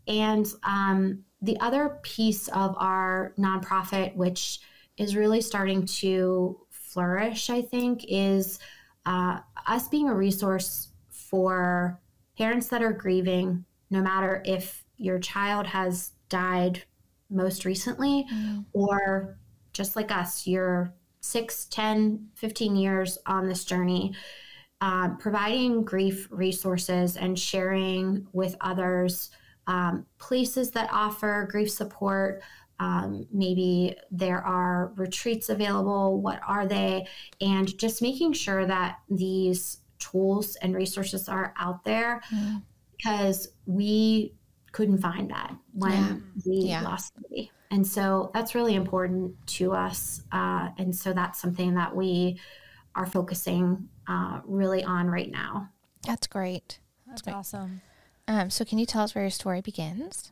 And 0.08 0.46
um, 0.64 1.24
the 1.42 1.60
other 1.60 2.00
piece 2.04 2.48
of 2.50 2.76
our 2.78 3.34
nonprofit, 3.40 4.16
which 4.16 4.60
is 4.98 5.16
really 5.16 5.42
starting 5.42 5.86
to 5.86 6.60
flourish, 6.70 7.50
I 7.50 7.62
think, 7.62 8.06
is 8.08 8.60
uh, 9.06 9.40
us 9.68 9.88
being 9.88 10.10
a 10.10 10.16
resource 10.16 10.90
for 11.10 12.00
parents 12.38 12.68
that 12.70 12.82
are 12.82 12.94
grieving, 12.94 13.66
no 13.90 14.02
matter 14.02 14.42
if 14.46 14.84
your 14.98 15.20
child 15.20 15.68
has 15.68 16.12
died 16.30 16.84
most 17.30 17.66
recently 17.66 18.26
mm. 18.34 18.66
or 18.74 19.38
just 19.74 19.96
like 19.96 20.12
us, 20.12 20.48
you're 20.48 20.94
6, 21.22 21.66
10, 21.66 22.28
15 22.36 22.76
years 22.76 23.18
on 23.26 23.48
this 23.48 23.66
journey. 23.66 24.14
Um, 24.82 25.18
providing 25.18 25.84
grief 25.84 26.28
resources 26.30 27.18
and 27.18 27.40
sharing 27.40 28.28
with 28.34 28.56
others 28.62 29.32
um, 29.68 30.06
places 30.20 30.72
that 30.72 30.90
offer 30.92 31.48
grief 31.50 31.72
support, 31.72 32.44
um, 32.80 33.26
maybe 33.32 33.96
there 34.12 34.42
are 34.42 34.92
retreats 34.96 35.50
available. 35.50 36.22
What 36.22 36.42
are 36.46 36.68
they? 36.68 37.08
And 37.42 37.76
just 37.78 38.02
making 38.02 38.34
sure 38.34 38.66
that 38.66 38.98
these 39.10 39.78
tools 40.00 40.56
and 40.62 40.76
resources 40.76 41.28
are 41.28 41.54
out 41.58 41.84
there 41.84 42.22
mm. 42.34 42.62
because 42.98 43.50
we 43.66 44.34
couldn't 44.72 44.98
find 44.98 45.30
that 45.30 45.56
when 45.74 45.92
yeah. 45.92 46.16
we 46.46 46.58
yeah. 46.68 46.82
lost 46.82 47.14
somebody. 47.14 47.52
And 47.72 47.86
so 47.86 48.32
that's 48.34 48.56
really 48.56 48.76
important 48.76 49.34
to 49.48 49.74
us. 49.74 50.22
Uh, 50.32 50.70
and 50.78 50.96
so 50.96 51.14
that's 51.14 51.42
something 51.42 51.76
that 51.76 51.96
we 51.96 52.40
are 52.96 53.06
focusing 53.06 53.90
uh, 54.08 54.42
really 54.46 54.84
on 54.84 55.08
right 55.08 55.32
now. 55.32 55.70
That's 56.06 56.28
great. 56.28 56.80
That's, 57.08 57.22
that's 57.22 57.22
great. 57.24 57.34
awesome. 57.36 57.82
Um, 58.28 58.50
so, 58.50 58.66
can 58.66 58.80
you 58.80 58.86
tell 58.86 59.04
us 59.04 59.14
where 59.14 59.24
your 59.24 59.32
story 59.32 59.62
begins? 59.62 60.32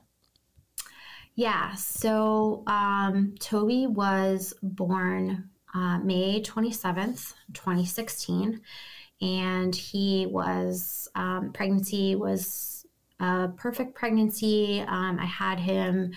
Yeah. 1.35 1.73
So, 1.75 2.63
um, 2.67 3.35
Toby 3.39 3.87
was 3.87 4.53
born 4.63 5.49
uh, 5.75 5.99
May 5.99 6.41
27th, 6.41 7.33
2016. 7.53 8.61
And 9.21 9.75
he 9.75 10.25
was, 10.25 11.07
um, 11.15 11.51
pregnancy 11.53 12.15
was 12.15 12.85
a 13.19 13.49
perfect 13.55 13.95
pregnancy. 13.95 14.81
Um, 14.81 15.19
I 15.19 15.25
had 15.25 15.59
him 15.59 16.13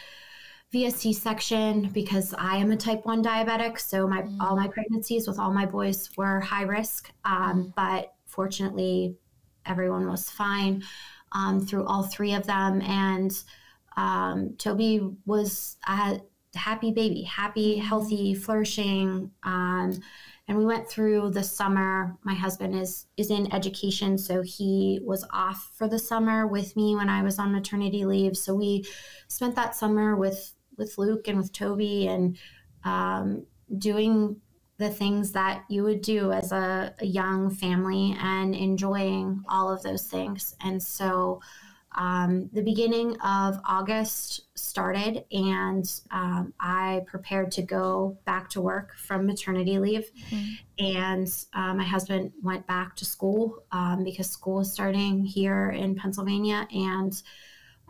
via 0.73 0.91
C-section 0.91 1.91
because 1.91 2.35
I 2.37 2.57
am 2.57 2.73
a 2.73 2.76
type 2.76 3.07
1 3.07 3.23
diabetic. 3.23 3.79
So 3.79 4.07
my 4.07 4.23
mm. 4.23 4.37
all 4.41 4.57
my 4.57 4.69
pregnancies 4.69 5.29
with 5.29 5.38
all 5.38 5.53
my 5.53 5.67
boys 5.67 6.11
were 6.17 6.41
high 6.41 6.65
risk. 6.65 7.12
Um, 7.25 7.73
but 7.76 8.15
fortunately, 8.26 9.17
everyone 9.65 10.09
was 10.09 10.31
fine 10.31 10.83
um, 11.33 11.65
through 11.65 11.87
all 11.87 12.03
three 12.03 12.35
of 12.35 12.47
them. 12.47 12.81
And 12.83 13.33
um, 13.97 14.55
Toby 14.59 15.00
was 15.25 15.76
a 15.87 16.21
happy 16.55 16.91
baby, 16.91 17.23
happy, 17.23 17.76
healthy, 17.76 18.35
flourishing. 18.35 19.31
And 20.49 20.57
we 20.57 20.65
went 20.65 20.88
through 20.88 21.31
the 21.31 21.43
summer. 21.43 22.17
My 22.23 22.35
husband 22.35 22.75
is 22.75 23.07
is 23.17 23.31
in 23.31 23.53
education, 23.53 24.17
so 24.17 24.43
he 24.43 25.00
was 25.05 25.26
off 25.33 25.73
for 25.75 25.88
the 25.88 25.99
summer 25.99 26.47
with 26.47 26.76
me 26.76 26.95
when 26.95 27.09
I 27.09 27.23
was 27.23 27.38
on 27.38 27.53
maternity 27.53 28.05
leave. 28.05 28.37
So 28.37 28.55
we 28.55 28.85
spent 29.29 29.57
that 29.57 29.75
summer 29.75 30.15
with 30.15 30.53
with 30.76 30.99
Luke 30.99 31.26
and 31.26 31.38
with 31.38 31.53
Toby 31.53 32.07
and 32.07 32.38
um, 32.85 33.47
doing 33.79 34.41
the 34.79 34.91
things 34.91 35.33
that 35.33 35.65
you 35.69 35.83
would 35.83 36.03
do 36.03 36.33
as 36.33 36.53
a, 36.53 36.95
a, 37.00 37.07
young 37.07 37.50
family 37.50 38.15
and 38.21 38.55
enjoying 38.55 39.43
all 39.49 39.73
of 39.73 39.83
those 39.83 40.03
things. 40.03 40.55
And 40.61 40.83
so 40.83 41.41
um, 41.97 42.50
the 42.53 42.62
beginning 42.62 43.19
of 43.21 43.59
August 43.65 44.43
started, 44.55 45.25
and 45.33 45.85
um, 46.11 46.53
I 46.61 47.03
prepared 47.07 47.50
to 47.53 47.62
go 47.62 48.19
back 48.26 48.50
to 48.50 48.61
work 48.61 48.95
from 48.97 49.26
maternity 49.26 49.79
leave. 49.79 50.11
Mm-hmm. 50.31 50.85
And 50.85 51.29
uh, 51.55 51.75
my 51.75 51.85
husband 51.85 52.33
went 52.43 52.67
back 52.67 52.97
to 52.97 53.05
school 53.05 53.62
um, 53.73 54.05
because 54.05 54.31
school 54.31 54.61
is 54.61 54.73
starting 54.73 55.25
here 55.25 55.71
in 55.71 55.95
Pennsylvania. 55.95 56.69
And 56.71 57.21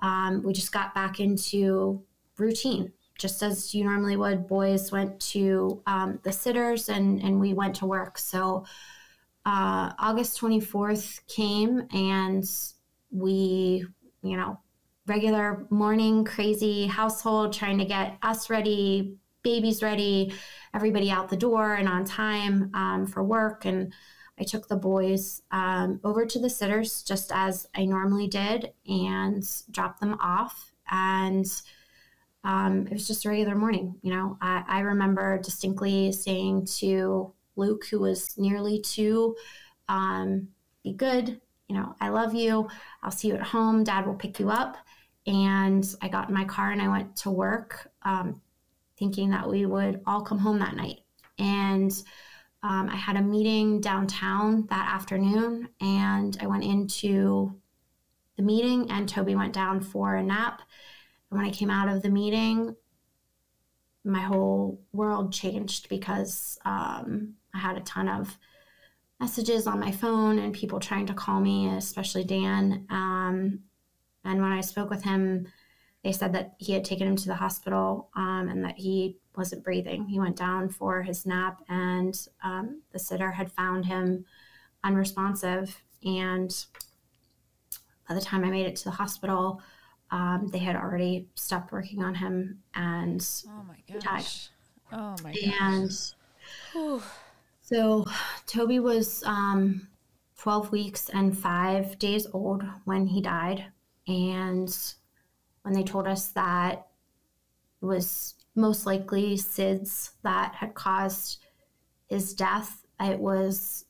um, 0.02 0.42
we 0.44 0.52
just 0.52 0.72
got 0.72 0.94
back 0.94 1.18
into 1.18 2.02
routine 2.38 2.92
just 3.18 3.42
as 3.42 3.74
you 3.74 3.84
normally 3.84 4.16
would. 4.16 4.46
Boys 4.46 4.92
went 4.92 5.18
to 5.20 5.82
um, 5.86 6.20
the 6.22 6.32
sitters 6.32 6.88
and, 6.88 7.20
and 7.22 7.40
we 7.40 7.54
went 7.54 7.74
to 7.76 7.86
work. 7.86 8.18
So 8.18 8.66
uh, 9.46 9.92
August 9.98 10.40
24th 10.40 11.26
came 11.26 11.86
and 11.92 12.44
we, 13.10 13.84
you 14.22 14.36
know, 14.36 14.60
regular 15.06 15.66
morning 15.70 16.24
crazy 16.24 16.86
household 16.86 17.52
trying 17.52 17.78
to 17.78 17.84
get 17.84 18.18
us 18.22 18.50
ready, 18.50 19.16
babies 19.42 19.82
ready, 19.82 20.32
everybody 20.74 21.10
out 21.10 21.28
the 21.28 21.36
door 21.36 21.74
and 21.74 21.88
on 21.88 22.04
time 22.04 22.70
um, 22.74 23.06
for 23.06 23.22
work. 23.22 23.64
And 23.64 23.92
I 24.38 24.44
took 24.44 24.68
the 24.68 24.76
boys 24.76 25.42
um, 25.50 26.00
over 26.04 26.26
to 26.26 26.38
the 26.38 26.50
sitters 26.50 27.02
just 27.02 27.30
as 27.32 27.66
I 27.74 27.84
normally 27.84 28.26
did 28.26 28.72
and 28.86 29.44
dropped 29.70 30.00
them 30.00 30.18
off. 30.20 30.72
And 30.90 31.46
um, 32.44 32.86
it 32.86 32.92
was 32.92 33.06
just 33.06 33.24
a 33.24 33.28
regular 33.28 33.54
morning. 33.54 33.94
You 34.02 34.14
know, 34.14 34.38
I, 34.40 34.64
I 34.68 34.80
remember 34.80 35.38
distinctly 35.38 36.12
saying 36.12 36.66
to 36.78 37.32
Luke, 37.56 37.86
who 37.90 38.00
was 38.00 38.36
nearly 38.36 38.80
two, 38.80 39.36
um, 39.88 40.48
be 40.82 40.92
good. 40.92 41.40
You 41.68 41.76
know, 41.76 41.94
I 42.00 42.10
love 42.10 42.34
you. 42.34 42.68
I'll 43.02 43.10
see 43.10 43.28
you 43.28 43.34
at 43.34 43.42
home. 43.42 43.84
Dad 43.84 44.06
will 44.06 44.14
pick 44.14 44.38
you 44.38 44.50
up. 44.50 44.76
And 45.26 45.84
I 46.00 46.08
got 46.08 46.28
in 46.28 46.34
my 46.34 46.44
car 46.44 46.70
and 46.70 46.80
I 46.80 46.88
went 46.88 47.16
to 47.16 47.30
work, 47.30 47.90
um, 48.02 48.40
thinking 48.96 49.30
that 49.30 49.48
we 49.48 49.66
would 49.66 50.00
all 50.06 50.22
come 50.22 50.38
home 50.38 50.60
that 50.60 50.76
night. 50.76 51.00
And 51.38 51.92
um, 52.62 52.88
I 52.88 52.96
had 52.96 53.16
a 53.16 53.22
meeting 53.22 53.80
downtown 53.80 54.66
that 54.70 54.92
afternoon, 54.92 55.68
and 55.80 56.36
I 56.40 56.46
went 56.46 56.64
into 56.64 57.54
the 58.36 58.42
meeting, 58.42 58.90
and 58.90 59.08
Toby 59.08 59.34
went 59.34 59.52
down 59.52 59.80
for 59.80 60.16
a 60.16 60.22
nap 60.22 60.62
And 61.30 61.38
when 61.38 61.46
I 61.46 61.52
came 61.52 61.70
out 61.70 61.88
of 61.88 62.02
the 62.02 62.08
meeting, 62.08 62.74
my 64.04 64.20
whole 64.20 64.80
world 64.92 65.32
changed 65.32 65.88
because 65.88 66.58
um, 66.64 67.34
I 67.54 67.58
had 67.58 67.76
a 67.76 67.80
ton 67.80 68.08
of 68.08 68.36
messages 69.20 69.66
on 69.66 69.80
my 69.80 69.90
phone 69.90 70.38
and 70.38 70.54
people 70.54 70.78
trying 70.78 71.06
to 71.06 71.14
call 71.14 71.40
me, 71.40 71.68
especially 71.68 72.24
Dan. 72.24 72.86
Um, 72.90 73.60
and 74.24 74.42
when 74.42 74.52
I 74.52 74.60
spoke 74.60 74.90
with 74.90 75.02
him, 75.02 75.46
they 76.04 76.12
said 76.12 76.32
that 76.34 76.54
he 76.58 76.72
had 76.72 76.84
taken 76.84 77.06
him 77.06 77.16
to 77.16 77.26
the 77.26 77.34
hospital 77.34 78.10
um, 78.14 78.48
and 78.48 78.64
that 78.64 78.76
he 78.76 79.16
wasn't 79.36 79.64
breathing. 79.64 80.06
He 80.06 80.20
went 80.20 80.36
down 80.36 80.68
for 80.68 81.02
his 81.02 81.26
nap, 81.26 81.60
and 81.68 82.16
um, 82.44 82.82
the 82.92 82.98
sitter 82.98 83.32
had 83.32 83.50
found 83.52 83.86
him 83.86 84.24
unresponsive. 84.84 85.82
And 86.04 86.50
by 88.08 88.14
the 88.14 88.20
time 88.20 88.44
I 88.44 88.50
made 88.50 88.66
it 88.66 88.76
to 88.76 88.84
the 88.84 88.90
hospital, 88.90 89.60
um, 90.10 90.48
they 90.52 90.58
had 90.58 90.76
already 90.76 91.28
stopped 91.34 91.72
working 91.72 92.02
on 92.02 92.14
him 92.14 92.60
and 92.74 93.26
oh 93.48 93.64
my 93.66 93.92
gosh 93.92 94.50
died. 94.92 94.98
oh 95.00 95.16
my 95.24 95.32
gosh 95.32 96.24
and. 96.74 97.04
So 97.66 98.04
toby 98.46 98.80
was 98.80 99.22
um, 99.24 99.88
12 100.38 100.72
weeks 100.72 101.08
and 101.10 101.36
five 101.36 101.98
days 101.98 102.26
old 102.32 102.64
when 102.84 103.06
he 103.06 103.20
died 103.20 103.64
and 104.06 104.94
when 105.62 105.74
they 105.74 105.82
told 105.82 106.06
us 106.06 106.28
that 106.28 106.86
it 107.82 107.84
was 107.84 108.34
most 108.54 108.86
likely 108.86 109.36
sids 109.36 110.12
that 110.22 110.54
had 110.54 110.74
caused 110.74 111.44
his 112.08 112.34
death 112.34 112.84
it 113.00 113.18
was 113.18 113.84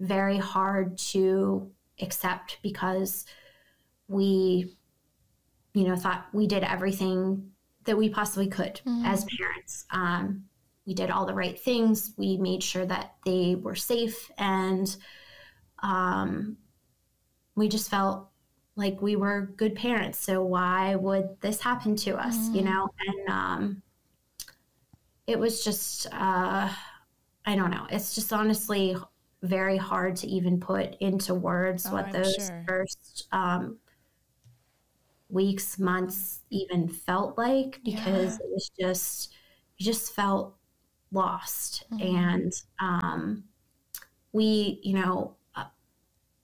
very 0.00 0.38
hard 0.38 0.96
to 0.96 1.70
accept 2.00 2.58
because 2.62 3.26
we 4.08 4.76
you 5.76 5.84
know, 5.84 5.94
thought 5.94 6.24
we 6.32 6.46
did 6.46 6.64
everything 6.64 7.50
that 7.84 7.98
we 7.98 8.08
possibly 8.08 8.48
could 8.48 8.80
mm-hmm. 8.86 9.04
as 9.04 9.26
parents. 9.38 9.84
Um, 9.90 10.44
we 10.86 10.94
did 10.94 11.10
all 11.10 11.26
the 11.26 11.34
right 11.34 11.58
things. 11.58 12.12
We 12.16 12.36
made 12.36 12.62
sure 12.62 12.86
that 12.86 13.14
they 13.24 13.56
were 13.56 13.74
safe, 13.74 14.30
and 14.38 14.96
um, 15.82 16.56
we 17.54 17.68
just 17.68 17.90
felt 17.90 18.28
like 18.76 19.00
we 19.00 19.16
were 19.16 19.52
good 19.56 19.74
parents. 19.74 20.18
So 20.18 20.42
why 20.42 20.94
would 20.94 21.40
this 21.40 21.60
happen 21.60 21.96
to 21.96 22.16
us? 22.16 22.36
Mm-hmm. 22.36 22.54
You 22.54 22.62
know, 22.62 22.88
and 23.06 23.28
um, 23.28 23.82
it 25.26 25.38
was 25.38 25.64
just 25.64 26.06
uh, 26.12 26.68
I 27.46 27.54
don't 27.54 27.70
know. 27.70 27.86
It's 27.90 28.14
just 28.14 28.32
honestly 28.32 28.96
very 29.42 29.76
hard 29.76 30.16
to 30.16 30.26
even 30.26 30.58
put 30.58 30.96
into 31.00 31.34
words 31.34 31.86
oh, 31.86 31.92
what 31.92 32.06
I'm 32.06 32.12
those 32.12 32.34
sure. 32.34 32.64
first 32.66 33.28
um, 33.32 33.78
weeks, 35.28 35.78
months 35.78 36.40
even 36.50 36.88
felt 36.88 37.38
like 37.38 37.80
because 37.84 38.38
yeah. 38.38 38.46
it 38.46 38.50
was 38.50 38.70
just, 38.78 39.34
you 39.78 39.86
just 39.86 40.12
felt 40.14 40.55
lost. 41.16 41.84
Mm-hmm. 41.92 42.16
And 42.16 42.52
um, 42.78 43.44
we, 44.32 44.80
you 44.82 44.94
know, 44.94 45.36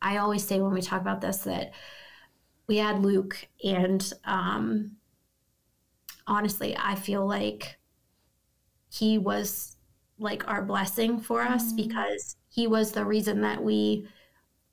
I 0.02 0.16
always 0.16 0.44
say 0.44 0.60
when 0.60 0.72
we 0.72 0.82
talk 0.82 1.00
about 1.00 1.20
this 1.20 1.38
that 1.38 1.72
we 2.66 2.76
had 2.78 3.02
Luke, 3.02 3.36
and 3.62 4.12
um, 4.24 4.96
honestly, 6.26 6.76
I 6.76 6.96
feel 6.96 7.26
like 7.26 7.78
he 8.90 9.18
was 9.18 9.76
like 10.18 10.48
our 10.48 10.62
blessing 10.62 11.20
for 11.20 11.42
us 11.42 11.66
mm-hmm. 11.66 11.76
because 11.76 12.36
he 12.48 12.66
was 12.66 12.92
the 12.92 13.04
reason 13.04 13.40
that 13.42 13.62
we 13.62 14.08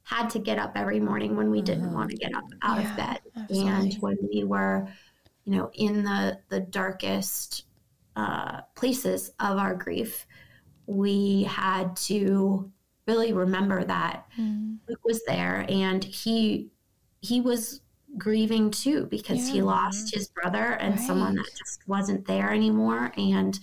had 0.04 0.30
to 0.32 0.40
get 0.40 0.58
up 0.58 0.74
every 0.76 1.00
morning 1.00 1.36
when 1.36 1.52
we 1.52 1.62
didn't 1.62 1.86
mm-hmm. 1.86 1.94
want 1.94 2.10
to 2.10 2.18
get 2.18 2.34
up 2.34 2.44
out 2.64 2.82
yeah, 2.82 2.90
of 2.90 2.98
bed 2.98 3.20
absolutely. 3.38 3.70
and 3.72 3.94
when 4.02 4.18
we 4.34 4.44
were 4.44 4.88
you 5.46 5.56
know 5.56 5.70
in 5.74 6.04
the 6.04 6.38
the 6.50 6.60
darkest 6.60 7.66
uh, 8.16 8.62
places 8.76 9.32
of 9.40 9.58
our 9.58 9.76
grief 9.76 10.26
we 10.88 11.44
had 11.44 11.96
to 11.96 12.72
really 13.08 13.34
remember 13.34 13.84
that 13.84 14.26
mm. 14.38 14.78
Luke 14.88 15.04
was 15.06 15.24
there 15.26 15.66
and 15.70 16.04
he 16.04 16.72
he 17.22 17.42
was 17.42 17.82
grieving 18.18 18.72
too 18.72 19.06
because 19.06 19.48
Yeah. 19.48 19.54
he 19.54 19.62
lost 19.62 20.14
his 20.14 20.30
brother 20.30 20.74
and 20.74 21.00
someone 21.00 21.36
that 21.36 21.50
just 21.58 21.88
wasn't 21.88 22.26
there 22.26 22.52
anymore 22.52 23.12
and 23.18 23.60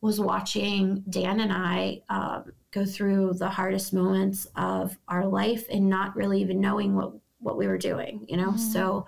was 0.00 0.20
watching 0.20 1.04
Dan 1.10 1.40
and 1.40 1.52
I 1.52 2.02
um, 2.08 2.52
go 2.70 2.84
through 2.84 3.34
the 3.34 3.48
hardest 3.48 3.92
moments 3.92 4.46
of 4.54 4.96
our 5.08 5.26
life 5.26 5.64
and 5.70 5.88
not 5.88 6.14
really 6.14 6.40
even 6.40 6.60
knowing 6.60 6.94
what 6.94 7.12
what 7.40 7.56
we 7.56 7.66
were 7.68 7.78
doing, 7.78 8.24
you 8.28 8.36
know. 8.36 8.52
Mhm. 8.52 8.58
So, 8.58 9.06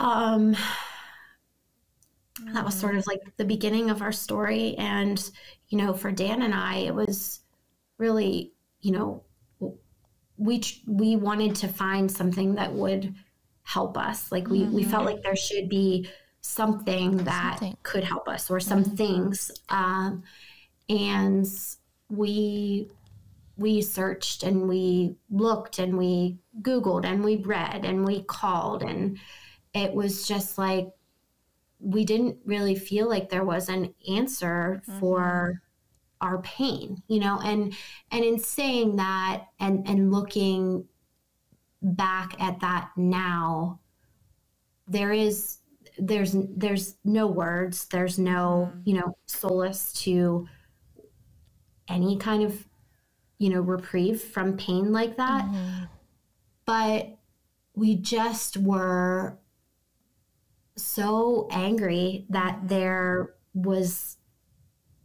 um, 0.00 0.56
that 2.52 2.64
was 2.64 2.74
sort 2.74 2.96
of 2.96 3.06
like 3.06 3.20
the 3.36 3.44
beginning 3.44 3.90
of 3.90 4.02
our 4.02 4.12
story, 4.12 4.74
and 4.76 5.30
you 5.68 5.78
know, 5.78 5.94
for 5.94 6.10
Dan 6.10 6.42
and 6.42 6.54
I, 6.54 6.78
it 6.78 6.94
was 6.94 7.40
really, 7.98 8.52
you 8.80 8.92
know, 8.92 9.22
we 10.36 10.62
we 10.86 11.16
wanted 11.16 11.54
to 11.56 11.68
find 11.68 12.10
something 12.10 12.56
that 12.56 12.72
would 12.72 13.14
help 13.62 13.96
us. 13.96 14.32
Like 14.32 14.48
we 14.48 14.64
we 14.64 14.82
felt 14.84 15.04
like 15.04 15.22
there 15.22 15.36
should 15.36 15.68
be 15.68 16.08
something 16.40 17.18
that 17.18 17.58
Something. 17.58 17.76
could 17.82 18.04
help 18.04 18.28
us 18.28 18.50
or 18.50 18.60
some 18.60 18.84
things, 18.84 19.50
um, 19.68 20.22
and 20.88 21.46
we 22.10 22.90
we 23.56 23.80
searched 23.80 24.42
and 24.42 24.68
we 24.68 25.16
looked 25.30 25.78
and 25.78 25.96
we 25.96 26.38
googled 26.62 27.04
and 27.04 27.22
we 27.24 27.36
read 27.36 27.84
and 27.84 28.04
we 28.04 28.22
called. 28.24 28.82
And 28.82 29.18
it 29.72 29.92
was 29.94 30.26
just 30.26 30.58
like 30.58 30.88
we 31.80 32.04
didn't 32.04 32.36
really 32.44 32.74
feel 32.74 33.08
like 33.08 33.28
there 33.28 33.44
was 33.44 33.68
an 33.68 33.94
answer 34.08 34.82
for 34.98 35.60
our 36.20 36.40
pain 36.42 37.02
you 37.08 37.20
know 37.20 37.38
and 37.44 37.74
and 38.10 38.24
in 38.24 38.38
saying 38.38 38.96
that 38.96 39.44
and 39.60 39.86
and 39.86 40.10
looking 40.12 40.84
back 41.82 42.40
at 42.40 42.60
that 42.60 42.90
now 42.96 43.78
there 44.88 45.12
is 45.12 45.58
there's 45.98 46.34
there's 46.56 46.96
no 47.04 47.26
words 47.26 47.86
there's 47.86 48.18
no 48.18 48.72
you 48.84 48.94
know 48.94 49.16
solace 49.26 49.92
to 49.92 50.48
any 51.88 52.16
kind 52.16 52.42
of 52.42 52.66
you 53.38 53.50
know 53.50 53.60
reprieve 53.60 54.20
from 54.20 54.56
pain 54.56 54.92
like 54.92 55.16
that. 55.16 55.44
Mm-hmm. 55.44 55.84
but 56.64 57.18
we 57.74 57.96
just 57.96 58.56
were 58.56 59.38
so 60.76 61.48
angry 61.50 62.26
that 62.30 62.60
there 62.64 63.34
was 63.54 64.16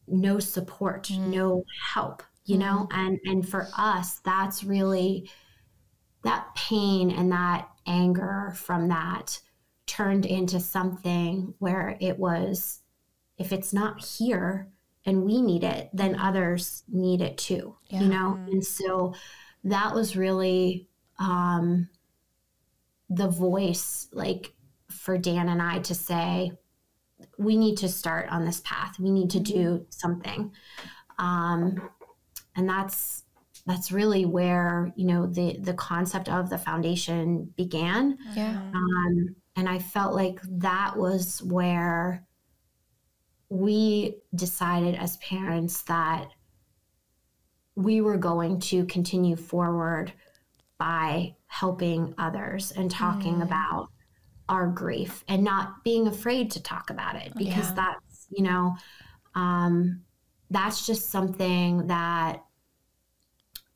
no 0.08 0.40
support 0.40 1.04
mm. 1.04 1.28
no 1.28 1.64
help 1.94 2.24
you 2.50 2.56
mm. 2.56 2.60
know? 2.60 2.88
And 2.92 3.20
and 3.26 3.48
for 3.48 3.68
us 3.78 4.20
that's 4.26 4.64
really 4.64 5.30
that 6.24 6.48
pain 6.56 7.12
and 7.12 7.32
that 7.32 7.70
anger 7.88 8.54
from 8.56 8.90
that 8.90 9.40
turned 9.86 10.26
into 10.26 10.60
something 10.60 11.54
where 11.60 11.98
it 12.02 12.18
was 12.20 12.82
if 13.38 13.54
it's 13.54 13.72
not 13.74 14.04
here 14.04 14.68
and 15.06 15.24
we 15.24 15.42
need 15.42 15.64
it 15.64 15.90
then 15.94 16.20
others 16.20 16.84
need 16.90 17.22
it 17.22 17.38
too 17.38 17.76
Yeah. 17.88 18.02
you 18.02 18.08
know 18.10 18.38
mm. 18.38 18.52
and 18.52 18.64
so 18.64 19.16
that 19.64 19.96
was 19.96 20.16
really 20.16 20.88
um 21.20 21.90
the 23.10 23.30
voice 23.30 24.08
like 24.12 24.54
for 25.10 25.18
Dan 25.18 25.50
and 25.50 25.60
I 25.60 25.80
to 25.80 25.96
say 25.96 26.52
we 27.40 27.58
need 27.58 27.78
to 27.78 27.90
start 27.90 28.30
on 28.30 28.46
this 28.46 28.62
path. 28.64 29.00
We 29.00 29.10
need 29.10 29.32
to 29.32 29.40
do 29.40 29.88
something. 29.90 30.52
Um 31.18 31.90
and 32.56 32.70
that's 32.70 33.24
that's 33.66 33.92
really 33.92 34.26
where 34.26 34.94
you 34.96 35.08
know 35.08 35.26
the 35.26 35.58
the 35.62 35.74
concept 35.74 36.30
of 36.30 36.52
the 36.52 36.60
foundation 36.60 37.52
began. 37.58 38.20
Yeah. 38.36 38.62
um, 38.76 39.36
and 39.56 39.68
I 39.68 39.80
felt 39.80 40.14
like 40.14 40.42
that 40.44 40.96
was 40.96 41.42
where 41.42 42.24
we 43.50 44.18
decided 44.36 44.94
as 44.94 45.18
parents 45.18 45.82
that 45.84 46.28
we 47.74 48.00
were 48.02 48.18
going 48.18 48.60
to 48.60 48.86
continue 48.86 49.36
forward 49.36 50.14
by 50.78 51.36
helping 51.48 52.14
others 52.20 52.72
and 52.74 52.92
talking 52.92 53.42
about 53.42 53.90
our 54.50 54.68
grief 54.68 55.24
and 55.28 55.44
not 55.44 55.84
being 55.84 56.08
afraid 56.08 56.52
to 56.52 56.62
talk 56.64 56.90
about 56.90 57.16
it 57.16 57.32
because 57.38 57.70
Yeah. 57.70 57.74
that's 57.76 58.28
you 58.30 58.44
know 58.44 58.76
um, 59.36 60.02
that's 60.50 60.86
just 60.86 61.10
something 61.10 61.88
that 61.88 62.44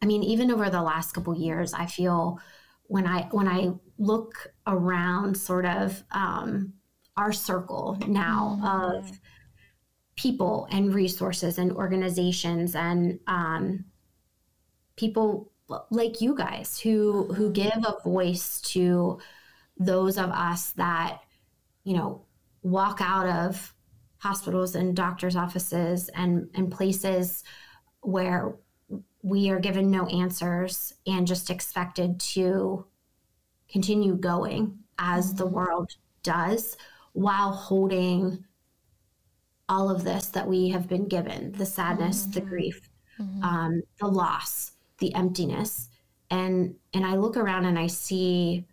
i 0.01 0.05
mean 0.05 0.23
even 0.23 0.51
over 0.51 0.69
the 0.69 0.81
last 0.81 1.13
couple 1.13 1.35
years 1.35 1.73
i 1.73 1.85
feel 1.85 2.39
when 2.83 3.05
i 3.07 3.23
when 3.31 3.47
i 3.47 3.71
look 3.97 4.33
around 4.67 5.37
sort 5.37 5.65
of 5.65 6.03
um, 6.11 6.73
our 7.15 7.31
circle 7.31 7.97
now 8.07 8.59
of 8.63 9.19
people 10.15 10.67
and 10.71 10.93
resources 10.93 11.57
and 11.57 11.71
organizations 11.71 12.75
and 12.75 13.19
um, 13.27 13.85
people 14.95 15.51
like 15.89 16.21
you 16.21 16.35
guys 16.35 16.79
who 16.79 17.31
who 17.33 17.51
give 17.51 17.71
a 17.85 17.97
voice 18.03 18.61
to 18.61 19.19
those 19.77 20.17
of 20.17 20.29
us 20.29 20.71
that 20.71 21.19
you 21.83 21.95
know 21.95 22.25
walk 22.61 22.99
out 23.01 23.27
of 23.27 23.73
hospitals 24.17 24.75
and 24.75 24.95
doctors 24.95 25.35
offices 25.35 26.09
and 26.15 26.49
and 26.53 26.71
places 26.71 27.43
where 28.01 28.55
we 29.21 29.49
are 29.49 29.59
given 29.59 29.89
no 29.89 30.05
answers 30.07 30.93
and 31.07 31.27
just 31.27 31.49
expected 31.49 32.19
to 32.19 32.85
continue 33.69 34.15
going 34.15 34.77
as 34.99 35.33
the 35.33 35.45
mm-hmm. 35.45 35.55
world 35.55 35.91
does 36.21 36.77
while 37.13 37.51
holding 37.51 38.43
all 39.69 39.89
of 39.89 40.03
this 40.03 40.27
that 40.27 40.47
we 40.47 40.69
have 40.69 40.87
been 40.87 41.07
given 41.07 41.51
the 41.53 41.65
sadness 41.65 42.23
the 42.25 42.39
mm-hmm. 42.39 42.49
grief 42.49 42.89
mm-hmm. 43.19 43.43
um, 43.43 43.81
the 43.99 44.07
loss 44.07 44.73
the 44.99 45.13
emptiness. 45.15 45.89
And 46.29 46.75
and 46.93 47.05
i 47.05 47.15
look 47.15 47.37
around 47.37 47.65
and 47.65 47.77
i 47.77 47.87
see 47.87 48.65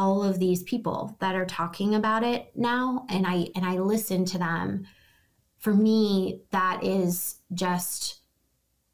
all 0.00 0.22
of 0.24 0.38
these 0.38 0.62
people 0.62 1.16
that 1.20 1.34
are 1.34 1.44
talking 1.46 1.94
about 1.94 2.22
it 2.24 2.50
now 2.56 3.04
and 3.10 3.26
i 3.26 3.46
and 3.54 3.64
i 3.64 3.74
listen 3.78 4.24
to 4.24 4.38
them 4.38 4.86
for 5.58 5.74
me 5.74 6.40
that 6.50 6.82
is 6.82 7.36
just 7.52 8.20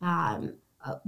um, 0.03 0.55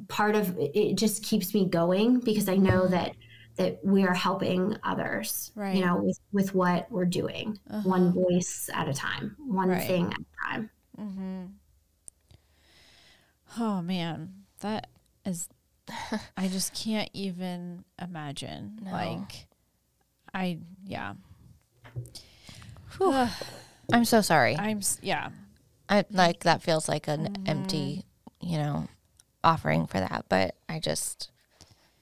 part 0.08 0.34
of 0.36 0.56
it 0.58 0.94
just 0.96 1.22
keeps 1.24 1.52
me 1.54 1.68
going 1.68 2.20
because 2.20 2.48
i 2.48 2.56
know 2.56 2.86
that 2.86 3.12
that 3.56 3.80
we 3.84 4.04
are 4.04 4.14
helping 4.14 4.76
others 4.84 5.50
Right. 5.56 5.74
you 5.76 5.84
know 5.84 5.96
with, 5.96 6.18
with 6.32 6.54
what 6.54 6.90
we're 6.92 7.04
doing 7.22 7.58
one 7.82 8.12
voice 8.12 8.70
at 8.72 8.88
a 8.88 8.94
time 8.94 9.36
one 9.38 9.68
Right. 9.68 9.86
thing 9.86 10.06
at 10.06 10.20
a 10.20 10.48
time 10.48 10.70
Mm-hmm. 11.00 11.44
Oh 13.60 13.80
man, 13.82 14.32
that 14.60 14.88
is. 15.24 15.48
I 16.36 16.48
just 16.48 16.74
can't 16.74 17.08
even 17.14 17.84
imagine. 18.00 18.80
No. 18.82 18.90
Like, 18.92 19.46
I 20.38 20.58
yeah. 20.84 21.14
I'm 23.92 24.04
so 24.04 24.20
sorry. 24.20 24.56
I'm 24.56 24.78
s- 24.78 24.98
yeah. 25.02 25.30
I 25.88 26.04
like 26.10 26.40
that 26.40 26.62
feels 26.62 26.88
like 26.88 27.08
an 27.08 27.44
empty, 27.46 28.04
you 28.40 28.58
know, 28.58 28.86
offering 29.42 29.86
for 29.86 29.98
that. 30.00 30.26
But 30.28 30.54
I 30.68 30.78
just 30.80 31.30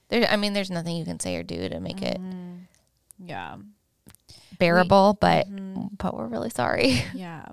there. 0.09 0.27
I 0.29 0.37
mean, 0.37 0.53
there's 0.53 0.71
nothing 0.71 0.97
you 0.97 1.05
can 1.05 1.21
say 1.21 1.37
or 1.37 1.43
do 1.43 1.69
to 1.69 1.81
make 1.81 2.03
it 2.03 2.21
Mm-hmm. 2.21 3.27
Yeah. 3.27 3.57
bearable. 4.59 5.17
but 5.21 5.49
Mm-hmm. 5.49 5.95
but 5.99 6.17
we're 6.17 6.27
really 6.27 6.51
sorry. 6.51 7.03
Yeah. 7.15 7.45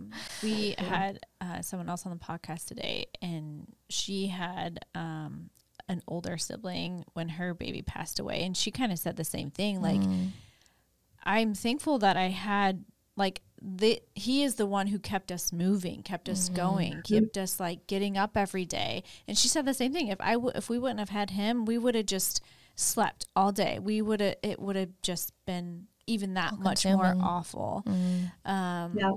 We 0.42 0.76
had 0.78 1.20
uh, 1.42 1.62
someone 1.62 1.90
else 1.90 2.06
on 2.06 2.12
the 2.12 2.24
podcast 2.24 2.66
today, 2.66 3.06
and 3.22 3.68
she 3.90 4.28
had 4.28 4.80
um, 4.96 5.50
an 5.88 6.02
older 6.08 6.38
sibling 6.40 7.06
when 7.14 7.30
her 7.30 7.54
baby 7.54 7.82
passed 7.84 8.20
away. 8.20 8.44
And 8.44 8.58
she 8.58 8.72
kind 8.72 8.92
of 8.92 8.98
said 9.00 9.16
the 9.18 9.24
same 9.24 9.52
thing. 9.52 9.82
Like, 9.82 10.02
I'm 11.26 11.54
thankful 11.54 12.00
that 12.00 12.18
I 12.18 12.30
had, 12.30 12.84
like, 13.16 13.42
the, 13.62 14.02
he 14.14 14.44
is 14.44 14.56
the 14.56 14.66
one 14.66 14.88
who 14.88 15.00
kept 15.00 15.32
us 15.32 15.54
moving, 15.54 16.04
kept 16.04 16.28
us 16.28 16.50
going, 16.50 17.02
kept 17.04 17.38
us 17.38 17.60
like 17.60 17.88
getting 17.88 18.18
up 18.18 18.36
every 18.36 18.66
day. 18.66 19.04
And 19.28 19.38
she 19.38 19.48
said 19.48 19.66
the 19.66 19.74
same 19.74 19.94
thing. 19.94 20.10
If 20.10 20.20
I 20.20 20.34
w- 20.34 20.52
if 20.54 20.70
we 20.70 20.78
wouldn't 20.78 21.00
have 21.00 21.10
had 21.10 21.30
him, 21.30 21.64
we 21.64 21.78
would 21.78 21.96
have 21.96 22.06
just 22.06 22.42
slept 22.76 23.26
all 23.38 23.54
day. 23.54 23.80
We 23.80 24.02
would 24.02 24.20
have 24.20 24.36
it 24.44 24.60
would 24.60 24.76
have 24.76 24.90
just 25.02 25.32
been 25.46 25.88
even 26.08 26.34
that 26.34 26.60
much 26.60 26.84
more 26.86 27.16
All-consuming. 27.16 27.22
awful. 27.22 27.84
Um, 28.44 28.98
yeah 28.98 29.12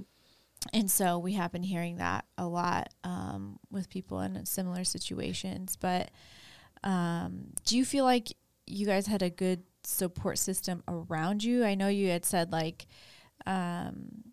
and 0.73 0.91
so 0.91 1.19
we 1.19 1.35
have 1.35 1.53
been 1.53 1.63
hearing 1.63 1.97
that 1.99 2.25
a 2.39 2.47
lot 2.47 2.93
um, 3.05 3.59
with 3.71 3.89
people 3.89 4.21
in 4.21 4.45
similar 4.47 4.85
situations. 4.85 5.77
But 5.77 6.11
um, 6.83 7.49
do 7.65 7.77
you 7.77 7.85
feel 7.85 8.05
like 8.05 8.33
you 8.67 8.87
guys 8.87 9.07
had 9.07 9.23
a 9.23 9.31
good 9.31 9.63
support 9.87 10.39
system 10.39 10.83
around 10.89 11.45
you? 11.45 11.65
I 11.65 11.75
know 11.75 11.89
you 11.89 12.09
had 12.09 12.25
said 12.25 12.53
like, 12.53 12.87
um, 13.47 14.25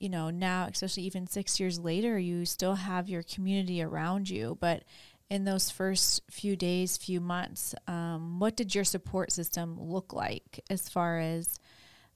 you 0.00 0.08
know, 0.08 0.30
now 0.30 0.66
especially 0.70 1.04
even 1.04 1.26
six 1.26 1.58
years 1.58 1.78
later, 1.78 2.18
you 2.18 2.44
still 2.44 2.74
have 2.74 3.08
your 3.08 3.22
community 3.22 3.82
around 3.82 4.28
you. 4.28 4.56
But 4.60 4.84
in 5.30 5.44
those 5.44 5.70
first 5.70 6.22
few 6.30 6.56
days, 6.56 6.96
few 6.96 7.20
months, 7.20 7.74
um, 7.86 8.38
what 8.38 8.56
did 8.56 8.74
your 8.74 8.84
support 8.84 9.32
system 9.32 9.78
look 9.80 10.12
like 10.12 10.60
as 10.70 10.88
far 10.88 11.18
as 11.18 11.58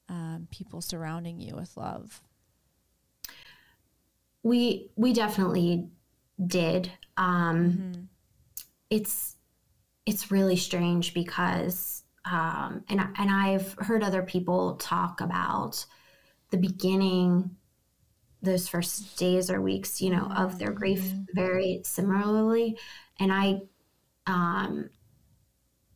um, 0.09 0.49
people 0.51 0.81
surrounding 0.81 1.41
you 1.41 1.55
with 1.55 1.77
love? 1.77 2.23
We 4.43 4.91
we 4.97 5.13
definitely 5.13 5.89
did. 6.45 6.91
Um, 7.17 7.71
mm-hmm. 7.71 8.01
It's 8.91 9.37
it's 10.07 10.31
really 10.31 10.57
strange 10.57 11.15
because 11.15 12.02
um, 12.25 12.85
and 12.89 13.01
and 13.01 13.31
I've 13.31 13.75
heard 13.79 14.03
other 14.03 14.23
people 14.23 14.77
talk 14.77 15.21
about 15.21 15.85
the 16.51 16.59
beginning 16.59 17.57
those 18.43 18.69
first 18.69 19.17
days 19.17 19.51
or 19.51 19.61
weeks, 19.61 20.01
you 20.01 20.11
know, 20.11 20.31
of 20.37 20.59
their 20.59 20.73
grief 20.73 21.01
mm-hmm. 21.01 21.23
very 21.35 21.81
similarly. 21.85 22.77
And 23.21 23.33
I, 23.33 23.63
um, 24.27 24.91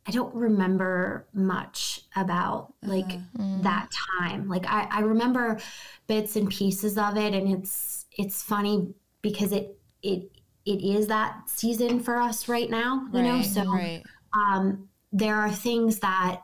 I 0.07 0.11
don't 0.11 0.33
remember 0.33 1.27
much 1.33 2.05
about 2.15 2.73
like 2.81 3.11
uh, 3.37 3.61
that 3.61 3.89
time. 4.19 4.47
Like 4.47 4.65
I, 4.65 4.87
I 4.89 4.99
remember 5.01 5.59
bits 6.07 6.37
and 6.37 6.49
pieces 6.49 6.97
of 6.97 7.17
it, 7.17 7.33
and 7.33 7.49
it's 7.59 8.05
it's 8.17 8.41
funny 8.41 8.93
because 9.21 9.51
it 9.51 9.77
it 10.01 10.31
it 10.65 10.81
is 10.81 11.07
that 11.07 11.49
season 11.49 11.99
for 11.99 12.17
us 12.17 12.47
right 12.47 12.69
now, 12.69 13.05
you 13.11 13.19
right, 13.19 13.25
know. 13.25 13.41
So 13.41 13.65
right. 13.65 14.01
um, 14.33 14.87
there 15.17 15.35
are 15.35 15.51
things 15.51 15.99
that 15.99 16.43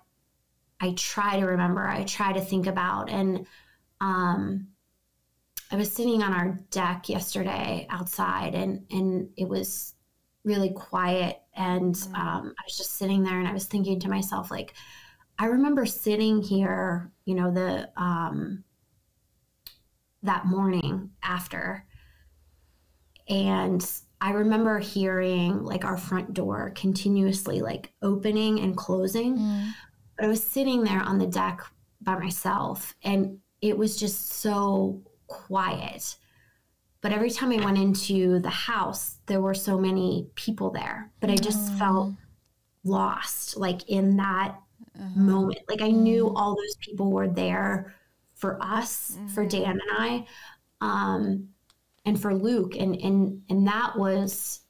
I 0.80 0.94
try 0.98 1.40
to 1.40 1.46
remember, 1.46 1.88
I 1.88 2.04
try 2.04 2.34
to 2.34 2.42
think 2.42 2.66
about, 2.66 3.10
and 3.10 3.46
um, 4.02 4.68
I 5.72 5.76
was 5.76 5.92
sitting 5.92 6.24
on 6.24 6.34
our 6.34 6.60
deck 6.72 7.08
yesterday 7.08 7.88
outside, 7.90 8.56
and 8.56 8.86
and 8.90 9.30
it 9.38 9.48
was 9.48 9.94
really 10.44 10.72
quiet, 10.72 11.40
and 11.56 11.96
mm. 11.96 12.16
um, 12.16 12.54
I 12.60 12.64
was 12.66 12.76
just 12.76 12.98
sitting 12.98 13.24
there, 13.24 13.40
and 13.40 13.48
I 13.48 13.54
was 13.54 13.66
thinking 13.66 14.00
to 14.02 14.10
myself, 14.10 14.50
like, 14.50 14.74
I 15.38 15.46
remember 15.46 15.86
sitting 15.86 16.42
here, 16.42 17.12
you 17.26 17.36
know, 17.36 17.52
the 17.52 17.90
um, 17.96 18.64
that 20.24 20.48
morning 20.48 21.12
after, 21.22 21.86
and 23.30 23.88
I 24.24 24.32
remember 24.32 24.80
hearing 24.80 25.66
like 25.66 25.84
our 25.84 25.98
front 25.98 26.34
door 26.34 26.72
continuously 26.78 27.60
like 27.60 27.92
opening 28.02 28.62
and 28.62 28.76
closing. 28.76 29.38
Mm. 29.38 29.72
But 30.16 30.26
I 30.26 30.28
was 30.30 30.42
sitting 30.42 30.82
there 30.82 31.02
on 31.02 31.18
the 31.18 31.28
deck 31.28 31.60
by 32.02 32.18
myself, 32.18 32.96
and 33.04 33.40
it 33.62 33.78
was 33.78 33.98
just 33.98 34.32
so 34.32 35.04
quiet. 35.28 36.16
But 37.02 37.12
every 37.12 37.32
time 37.32 37.52
I 37.52 37.66
went 37.66 37.78
into 37.78 38.40
the 38.40 38.50
house, 38.50 39.18
there 39.26 39.42
were 39.42 39.54
so 39.54 39.78
many 39.78 40.30
people 40.36 40.70
there. 40.70 41.12
But 41.20 41.30
I 41.30 41.36
just 41.36 41.74
felt 41.74 42.14
lost, 42.86 43.58
like 43.58 43.90
in 43.90 44.16
that 44.16 44.56
uh-huh. 44.98 45.20
moment. 45.20 45.60
Like 45.68 45.82
I 45.82 45.92
knew 45.92 46.28
mm. 46.28 46.34
all 46.38 46.56
those 46.56 46.78
people 46.80 47.12
were 47.12 47.28
there 47.28 47.94
for 48.36 48.58
us, 48.64 49.18
mm-hmm. 49.18 49.28
for 49.28 49.46
Dan 49.46 49.72
and 49.72 49.82
I, 49.98 50.26
um, 50.80 51.50
and 52.06 52.20
for 52.20 52.34
Luke, 52.34 52.76
and 52.76 52.96
and 52.96 53.44
and 53.50 53.68
that 53.68 53.98
was 53.98 54.62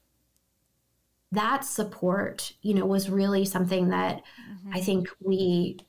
that 1.32 1.65
support. 1.65 2.54
You 2.62 2.76
know, 2.76 2.86
was 2.86 3.10
really 3.10 3.46
something 3.46 3.89
that 3.89 4.17
mm-hmm. 4.17 4.74
I 4.74 4.82
think 4.82 5.08
we 5.19 5.80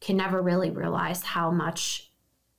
can 0.00 0.16
never 0.16 0.42
really 0.42 0.70
realize 0.70 1.22
how 1.22 1.50
much 1.50 2.10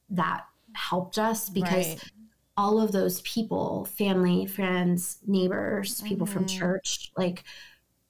that 0.09 0.45
helped 0.73 1.17
us 1.17 1.49
because 1.49 1.87
right. 1.87 2.11
all 2.57 2.81
of 2.81 2.91
those 2.91 3.21
people, 3.21 3.85
family, 3.85 4.45
friends, 4.45 5.19
neighbors, 5.25 6.01
people 6.01 6.25
mm-hmm. 6.25 6.33
from 6.33 6.47
church, 6.47 7.11
like 7.15 7.43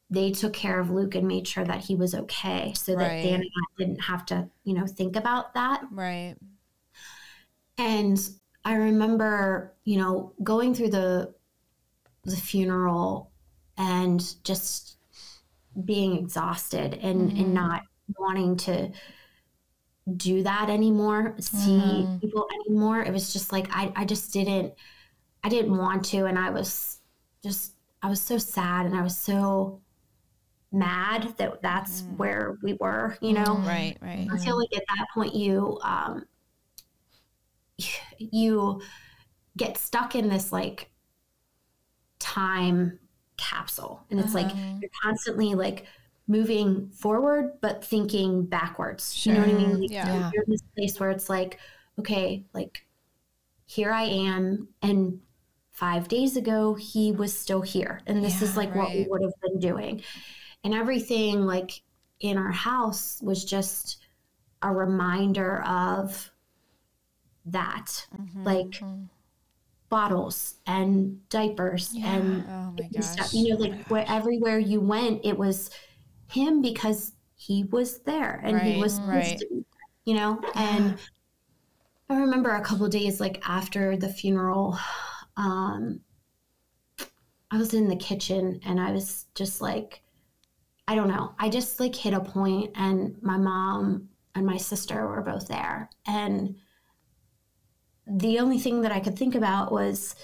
they 0.09 0.31
took 0.31 0.53
care 0.53 0.79
of 0.79 0.89
Luke 0.89 1.15
and 1.15 1.27
made 1.27 1.47
sure 1.47 1.65
that 1.65 1.83
he 1.83 1.95
was 1.95 2.15
okay 2.15 2.73
so 2.75 2.93
right. 2.93 3.07
that 3.07 3.23
Dan 3.23 3.41
and 3.41 3.43
I 3.43 3.83
didn't 3.83 4.01
have 4.01 4.25
to, 4.27 4.47
you 4.63 4.73
know, 4.73 4.87
think 4.87 5.15
about 5.15 5.53
that. 5.55 5.83
Right. 5.91 6.35
And 7.77 8.17
I 8.65 8.73
remember, 8.73 9.73
you 9.85 9.97
know, 9.97 10.33
going 10.43 10.73
through 10.73 10.89
the 10.89 11.33
the 12.23 12.35
funeral 12.35 13.31
and 13.77 14.43
just 14.43 14.97
being 15.83 16.17
exhausted 16.17 16.95
and 16.95 17.29
mm-hmm. 17.29 17.39
and 17.39 17.53
not 17.53 17.83
wanting 18.17 18.57
to 18.57 18.91
do 20.17 20.43
that 20.43 20.69
anymore, 20.69 21.35
see 21.39 21.79
mm-hmm. 21.79 22.17
people 22.17 22.47
anymore. 22.65 23.03
It 23.03 23.13
was 23.13 23.31
just 23.31 23.51
like 23.51 23.67
I, 23.71 23.93
I 23.95 24.05
just 24.05 24.33
didn't 24.33 24.73
I 25.43 25.49
didn't 25.49 25.77
want 25.77 26.03
to 26.05 26.25
and 26.25 26.37
I 26.37 26.49
was 26.49 26.99
just 27.43 27.73
I 28.01 28.09
was 28.09 28.21
so 28.21 28.39
sad 28.39 28.87
and 28.87 28.95
I 28.95 29.03
was 29.03 29.17
so 29.17 29.81
mad 30.71 31.33
that 31.37 31.61
that's 31.61 32.01
mm. 32.01 32.17
where 32.17 32.57
we 32.61 32.73
were, 32.73 33.17
you 33.21 33.33
know. 33.33 33.57
Right, 33.59 33.97
right. 34.01 34.27
I 34.31 34.37
feel 34.37 34.57
like 34.57 34.75
at 34.75 34.83
that 34.87 35.07
point 35.13 35.35
you 35.35 35.79
um 35.83 36.25
you 38.17 38.81
get 39.57 39.77
stuck 39.77 40.15
in 40.15 40.29
this 40.29 40.51
like 40.51 40.89
time 42.19 42.99
capsule 43.37 44.03
and 44.09 44.19
it's 44.19 44.35
uh-huh. 44.35 44.47
like 44.47 44.55
you're 44.81 44.89
constantly 45.01 45.55
like 45.55 45.85
moving 46.27 46.89
forward 46.89 47.51
but 47.61 47.83
thinking 47.83 48.45
backwards. 48.45 49.13
Sure. 49.13 49.33
You 49.33 49.39
know 49.39 49.45
what 49.45 49.55
I 49.55 49.57
mean? 49.57 49.81
Like, 49.81 49.91
yeah. 49.91 50.31
You're 50.33 50.43
in 50.43 50.51
this 50.51 50.63
place 50.75 50.99
where 50.99 51.11
it's 51.11 51.29
like, 51.29 51.59
okay, 51.99 52.45
like 52.53 52.85
here 53.65 53.91
I 53.91 54.03
am 54.03 54.67
and 54.81 55.19
five 55.71 56.07
days 56.07 56.37
ago 56.37 56.73
he 56.73 57.11
was 57.11 57.37
still 57.37 57.61
here 57.61 57.99
and 58.07 58.23
this 58.23 58.41
yeah, 58.41 58.47
is 58.47 58.57
like 58.57 58.73
right. 58.73 58.77
what 58.77 58.91
we 58.91 59.07
would 59.09 59.21
have 59.21 59.33
been 59.41 59.59
doing. 59.59 60.01
And 60.63 60.73
everything 60.73 61.45
like 61.45 61.81
in 62.19 62.37
our 62.37 62.51
house 62.51 63.19
was 63.21 63.45
just 63.45 63.97
a 64.61 64.71
reminder 64.71 65.61
of 65.63 66.31
that. 67.47 68.07
Mm-hmm. 68.17 68.43
Like 68.43 68.67
mm-hmm 68.67 69.03
bottles 69.87 70.55
and 70.65 71.29
diapers 71.29 71.91
yeah. 71.93 72.15
and, 72.15 72.43
oh 72.49 73.01
stuff. 73.01 73.31
You 73.33 73.49
know, 73.49 73.55
like 73.55 73.87
where 73.87 74.03
everywhere 74.07 74.57
you 74.57 74.81
went, 74.81 75.23
it 75.23 75.37
was 75.37 75.69
him 76.27 76.61
because 76.61 77.13
he 77.35 77.63
was 77.65 77.99
there 77.99 78.41
and 78.43 78.55
right, 78.55 78.63
he 78.63 78.81
was 78.81 78.99
right. 79.01 79.41
you 80.05 80.15
know 80.15 80.39
and 80.55 80.97
i 82.09 82.15
remember 82.15 82.49
a 82.51 82.61
couple 82.61 82.87
days 82.87 83.19
like 83.19 83.41
after 83.47 83.97
the 83.97 84.09
funeral 84.09 84.77
um 85.37 85.99
i 87.51 87.57
was 87.57 87.73
in 87.73 87.87
the 87.87 87.95
kitchen 87.95 88.59
and 88.65 88.79
i 88.79 88.91
was 88.91 89.25
just 89.35 89.61
like 89.61 90.01
i 90.87 90.95
don't 90.95 91.09
know 91.09 91.33
i 91.39 91.49
just 91.49 91.79
like 91.79 91.95
hit 91.95 92.13
a 92.13 92.19
point 92.19 92.71
and 92.75 93.15
my 93.21 93.37
mom 93.37 94.07
and 94.33 94.45
my 94.45 94.57
sister 94.57 95.07
were 95.07 95.21
both 95.21 95.47
there 95.47 95.89
and 96.07 96.55
the 98.07 98.39
only 98.39 98.59
thing 98.59 98.81
that 98.81 98.91
i 98.91 98.99
could 98.99 99.17
think 99.17 99.35
about 99.35 99.71
was 99.71 100.15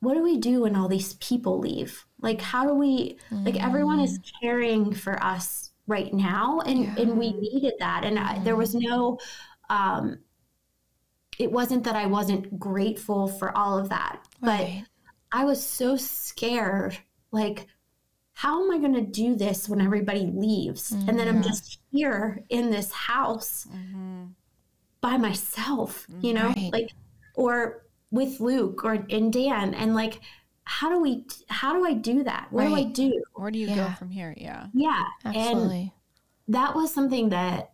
what 0.00 0.14
do 0.14 0.22
we 0.22 0.38
do 0.38 0.62
when 0.62 0.76
all 0.76 0.88
these 0.88 1.14
people 1.14 1.58
leave 1.58 2.04
like 2.20 2.40
how 2.40 2.64
do 2.66 2.74
we 2.74 3.18
mm. 3.30 3.44
like 3.44 3.62
everyone 3.62 4.00
is 4.00 4.18
mm. 4.18 4.30
caring 4.40 4.92
for 4.92 5.22
us 5.22 5.70
right 5.86 6.12
now 6.12 6.60
and 6.66 6.84
yeah. 6.84 6.94
and 6.98 7.18
we 7.18 7.32
needed 7.32 7.74
that 7.78 8.04
and 8.04 8.18
I, 8.18 8.38
there 8.40 8.56
was 8.56 8.74
mm. 8.74 8.82
no 8.82 9.18
um 9.70 10.18
it 11.38 11.52
wasn't 11.52 11.84
that 11.84 11.96
I 11.96 12.06
wasn't 12.06 12.58
grateful 12.58 13.28
for 13.28 13.56
all 13.56 13.78
of 13.78 13.88
that 13.90 14.26
right. 14.40 14.84
but 15.32 15.38
I 15.38 15.44
was 15.44 15.64
so 15.64 15.96
scared 15.96 16.96
like 17.30 17.66
how 18.32 18.62
am 18.62 18.70
I 18.70 18.78
going 18.78 18.94
to 18.94 19.00
do 19.00 19.34
this 19.34 19.68
when 19.68 19.80
everybody 19.80 20.30
leaves 20.32 20.92
mm, 20.92 21.08
and 21.08 21.18
then 21.18 21.28
I'm 21.28 21.42
just 21.42 21.80
here 21.90 22.44
in 22.48 22.70
this 22.70 22.92
house 22.92 23.66
mm-hmm. 23.70 24.24
By 25.06 25.16
myself 25.16 26.06
you 26.20 26.32
know 26.34 26.48
right. 26.48 26.72
like 26.72 26.90
or 27.34 27.86
with 28.10 28.40
Luke 28.40 28.84
or 28.84 28.94
and 29.10 29.32
Dan 29.32 29.74
and 29.74 29.94
like 29.94 30.20
how 30.64 30.90
do 30.90 31.00
we 31.00 31.24
how 31.48 31.72
do 31.72 31.86
I 31.86 31.92
do 31.94 32.24
that? 32.24 32.48
What 32.50 32.64
right. 32.64 32.70
do 32.70 32.74
I 32.74 32.84
do? 32.84 33.22
Where 33.34 33.50
do 33.50 33.58
you 33.58 33.68
yeah. 33.68 33.88
go 33.88 33.94
from 33.94 34.10
here? 34.10 34.34
Yeah. 34.36 34.66
Yeah. 34.74 35.04
Absolutely. 35.24 35.92
And 36.46 36.54
that 36.54 36.74
was 36.74 36.92
something 36.92 37.28
that 37.28 37.70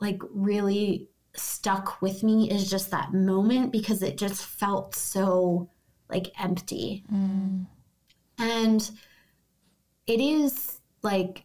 like 0.00 0.20
really 0.30 1.08
stuck 1.34 2.02
with 2.02 2.22
me 2.24 2.50
is 2.50 2.68
just 2.68 2.90
that 2.90 3.12
moment 3.14 3.70
because 3.70 4.02
it 4.02 4.18
just 4.18 4.44
felt 4.44 4.96
so 4.96 5.70
like 6.10 6.32
empty. 6.40 7.04
Mm. 7.12 7.66
And 8.38 8.90
it 10.08 10.20
is 10.20 10.80
like 11.02 11.44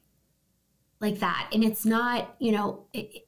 like 0.99 1.19
that 1.19 1.49
and 1.53 1.63
it's 1.63 1.85
not, 1.85 2.35
you 2.39 2.51
know, 2.51 2.87
it, 2.91 3.26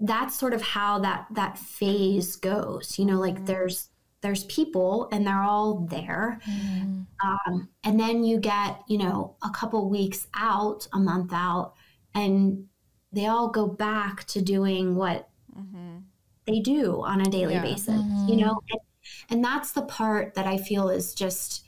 that's 0.00 0.38
sort 0.38 0.54
of 0.54 0.62
how 0.62 0.98
that 1.00 1.26
that 1.32 1.58
phase 1.58 2.36
goes. 2.36 2.98
You 2.98 3.04
know, 3.04 3.18
like 3.18 3.40
mm. 3.40 3.46
there's 3.46 3.88
there's 4.20 4.44
people 4.44 5.08
and 5.12 5.26
they're 5.26 5.42
all 5.42 5.86
there. 5.90 6.40
Mm. 6.48 7.06
Um, 7.22 7.68
and 7.84 8.00
then 8.00 8.24
you 8.24 8.38
get, 8.40 8.80
you 8.88 8.96
know, 8.96 9.36
a 9.42 9.50
couple 9.50 9.90
weeks 9.90 10.26
out, 10.34 10.88
a 10.94 10.98
month 10.98 11.30
out, 11.34 11.74
and 12.14 12.66
they 13.12 13.26
all 13.26 13.50
go 13.50 13.66
back 13.66 14.24
to 14.28 14.40
doing 14.40 14.96
what 14.96 15.28
mm-hmm. 15.54 15.98
they 16.46 16.60
do 16.60 17.02
on 17.02 17.20
a 17.20 17.24
daily 17.30 17.52
yeah. 17.52 17.62
basis, 17.62 18.00
mm-hmm. 18.00 18.28
you 18.28 18.36
know? 18.36 18.58
And, 18.70 18.80
and 19.28 19.44
that's 19.44 19.72
the 19.72 19.82
part 19.82 20.32
that 20.34 20.46
I 20.46 20.56
feel 20.56 20.88
is 20.88 21.14
just, 21.14 21.62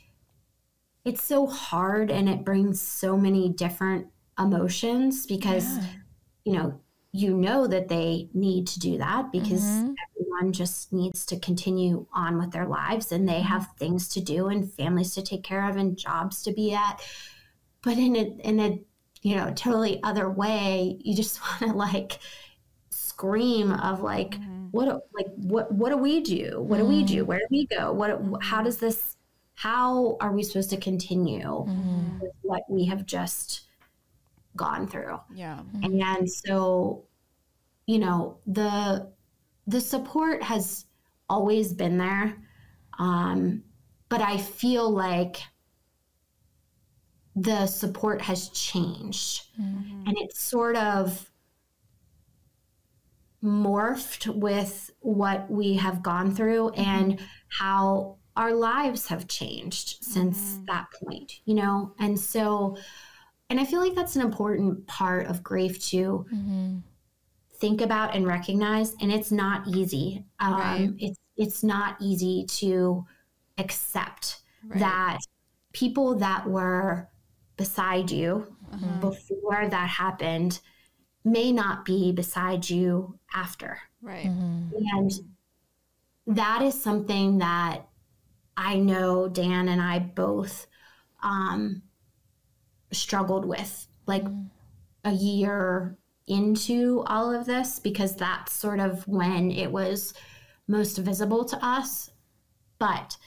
it's 1.05 1.23
so 1.23 1.45
hard 1.45 2.09
and 2.09 2.27
it 2.27 2.43
brings 2.43 2.81
so 2.81 3.15
many 3.15 3.49
different 3.49 4.07
emotions 4.39 5.25
because 5.25 5.77
yeah. 5.77 5.85
you 6.45 6.53
know 6.53 6.79
you 7.17 7.33
know 7.33 7.65
that 7.67 7.87
they 7.87 8.29
need 8.33 8.67
to 8.67 8.79
do 8.79 8.97
that 8.97 9.31
because 9.31 9.63
mm-hmm. 9.63 9.93
everyone 10.37 10.53
just 10.53 10.93
needs 10.93 11.25
to 11.25 11.39
continue 11.39 12.05
on 12.13 12.37
with 12.37 12.51
their 12.51 12.67
lives 12.67 13.11
and 13.11 13.27
they 13.27 13.33
mm-hmm. 13.33 13.47
have 13.47 13.69
things 13.77 14.07
to 14.09 14.21
do 14.21 14.47
and 14.47 14.71
families 14.73 15.15
to 15.15 15.21
take 15.21 15.43
care 15.43 15.67
of 15.67 15.75
and 15.77 15.97
jobs 15.97 16.43
to 16.43 16.51
be 16.53 16.73
at 16.73 17.01
but 17.81 17.97
in 17.97 18.15
a 18.15 18.47
in 18.47 18.59
a 18.59 18.79
you 19.21 19.35
know 19.35 19.51
totally 19.55 20.01
other 20.03 20.29
way 20.29 20.97
you 21.01 21.15
just 21.15 21.39
want 21.61 21.71
to 21.71 21.77
like 21.77 22.19
scream 22.91 23.71
of 23.71 24.01
like 24.01 24.31
mm-hmm. 24.31 24.67
what 24.71 24.87
like 25.15 25.27
what 25.37 25.71
what 25.71 25.89
do 25.89 25.97
we 25.97 26.21
do 26.21 26.61
what 26.61 26.77
do 26.77 26.85
we 26.85 27.03
do 27.03 27.21
mm-hmm. 27.21 27.27
where 27.27 27.39
do 27.39 27.45
we 27.49 27.65
go 27.65 27.91
what 27.91 28.43
how 28.43 28.61
does 28.61 28.77
this 28.77 29.15
how 29.55 30.17
are 30.19 30.33
we 30.33 30.43
supposed 30.43 30.69
to 30.69 30.77
continue 30.77 31.39
mm-hmm. 31.41 32.19
with 32.19 32.31
what 32.43 32.61
we 32.69 32.85
have 32.85 33.07
just 33.07 33.61
gone 34.55 34.87
through 34.87 35.19
yeah 35.33 35.61
and 35.81 36.29
so 36.29 37.06
you 37.87 37.97
know 37.97 38.37
the 38.45 39.11
the 39.65 39.81
support 39.81 40.43
has 40.43 40.85
always 41.29 41.73
been 41.73 41.97
there 41.97 42.37
um 42.99 43.63
but 44.09 44.21
i 44.21 44.37
feel 44.37 44.89
like 44.89 45.37
the 47.35 47.65
support 47.67 48.21
has 48.21 48.49
changed 48.49 49.43
mm-hmm. 49.59 50.07
and 50.07 50.15
it's 50.19 50.39
sort 50.39 50.75
of 50.75 51.29
morphed 53.43 54.27
with 54.35 54.89
what 54.99 55.49
we 55.49 55.75
have 55.75 56.01
gone 56.01 56.33
through 56.33 56.71
mm-hmm. 56.71 56.81
and 56.81 57.19
how 57.49 58.17
our 58.35 58.53
lives 58.53 59.07
have 59.07 59.27
changed 59.27 59.97
since 60.03 60.37
mm-hmm. 60.37 60.65
that 60.65 60.87
point, 61.03 61.39
you 61.45 61.55
know? 61.55 61.93
And 61.99 62.19
so, 62.19 62.77
and 63.49 63.59
I 63.59 63.65
feel 63.65 63.79
like 63.79 63.95
that's 63.95 64.15
an 64.15 64.21
important 64.21 64.85
part 64.85 65.27
of 65.27 65.43
grief 65.43 65.83
too 65.83 66.25
mm-hmm. 66.33 66.77
Think 67.59 67.81
about 67.81 68.15
and 68.15 68.27
recognize. 68.27 68.95
And 69.01 69.11
it's 69.11 69.31
not 69.31 69.67
easy. 69.67 70.25
Um, 70.39 70.53
right. 70.53 70.89
It's, 70.99 71.19
it's 71.35 71.63
not 71.63 71.97
easy 72.01 72.45
to 72.47 73.05
accept 73.57 74.41
right. 74.67 74.79
that 74.79 75.19
people 75.73 76.15
that 76.15 76.47
were 76.47 77.09
beside 77.57 78.11
you 78.11 78.55
mm-hmm. 78.73 78.99
before 78.99 79.67
that 79.67 79.89
happened 79.89 80.59
may 81.23 81.51
not 81.51 81.85
be 81.85 82.11
beside 82.11 82.69
you 82.69 83.17
after. 83.33 83.79
Right. 84.01 84.25
Mm-hmm. 84.25 84.69
And 84.93 85.11
that 86.27 86.61
is 86.61 86.79
something 86.79 87.39
that 87.39 87.87
I 88.55 88.77
know 88.77 89.27
Dan 89.27 89.69
and 89.69 89.81
I 89.81 89.99
both 89.99 90.67
um, 91.21 91.81
struggled 92.91 93.45
with 93.45 93.87
like 94.05 94.23
mm-hmm. 94.23 94.47
a 95.03 95.11
year 95.11 95.97
into 96.27 97.03
all 97.07 97.33
of 97.33 97.45
this 97.45 97.79
because 97.79 98.15
that's 98.15 98.53
sort 98.53 98.79
of 98.79 99.07
when 99.07 99.51
it 99.51 99.71
was 99.71 100.13
most 100.67 100.97
visible 100.97 101.45
to 101.45 101.65
us. 101.65 102.11
But 102.79 103.17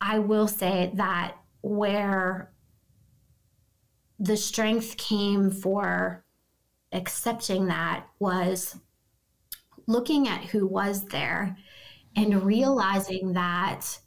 I 0.00 0.18
will 0.18 0.46
say 0.46 0.92
that 0.94 1.36
where 1.62 2.52
the 4.18 4.36
strength 4.36 4.96
came 4.96 5.50
for 5.50 6.24
accepting 6.92 7.66
that 7.66 8.06
was 8.18 8.78
looking 9.86 10.28
at 10.28 10.44
who 10.44 10.66
was 10.66 11.04
there 11.06 11.56
and 12.14 12.42
realizing 12.42 13.34
that 13.34 13.98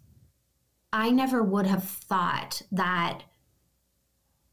I 0.91 1.11
never 1.11 1.43
would 1.43 1.67
have 1.67 1.83
thought 1.83 2.61
that 2.71 3.23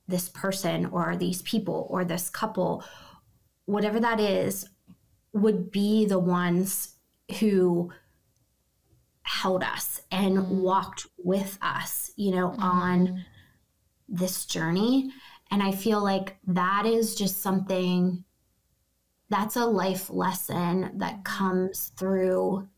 this 0.08 0.28
person 0.28 0.86
or 0.86 1.16
these 1.16 1.42
people 1.42 1.86
or 1.90 2.04
this 2.04 2.30
couple, 2.30 2.84
whatever 3.64 4.00
that 4.00 4.20
is, 4.20 4.68
would 5.32 5.70
be 5.70 6.06
the 6.06 6.18
ones 6.18 6.94
who 7.40 7.92
held 9.22 9.62
us 9.62 10.00
and 10.10 10.38
mm. 10.38 10.48
walked 10.48 11.06
with 11.18 11.58
us, 11.60 12.12
you 12.16 12.30
know, 12.30 12.50
mm. 12.50 12.58
on 12.60 13.24
this 14.08 14.46
journey. 14.46 15.10
And 15.50 15.62
I 15.62 15.72
feel 15.72 16.02
like 16.02 16.36
that 16.46 16.86
is 16.86 17.14
just 17.14 17.42
something 17.42 18.24
that's 19.28 19.56
a 19.56 19.66
life 19.66 20.08
lesson 20.10 20.92
that 20.98 21.24
comes 21.24 21.92
through 21.96 22.68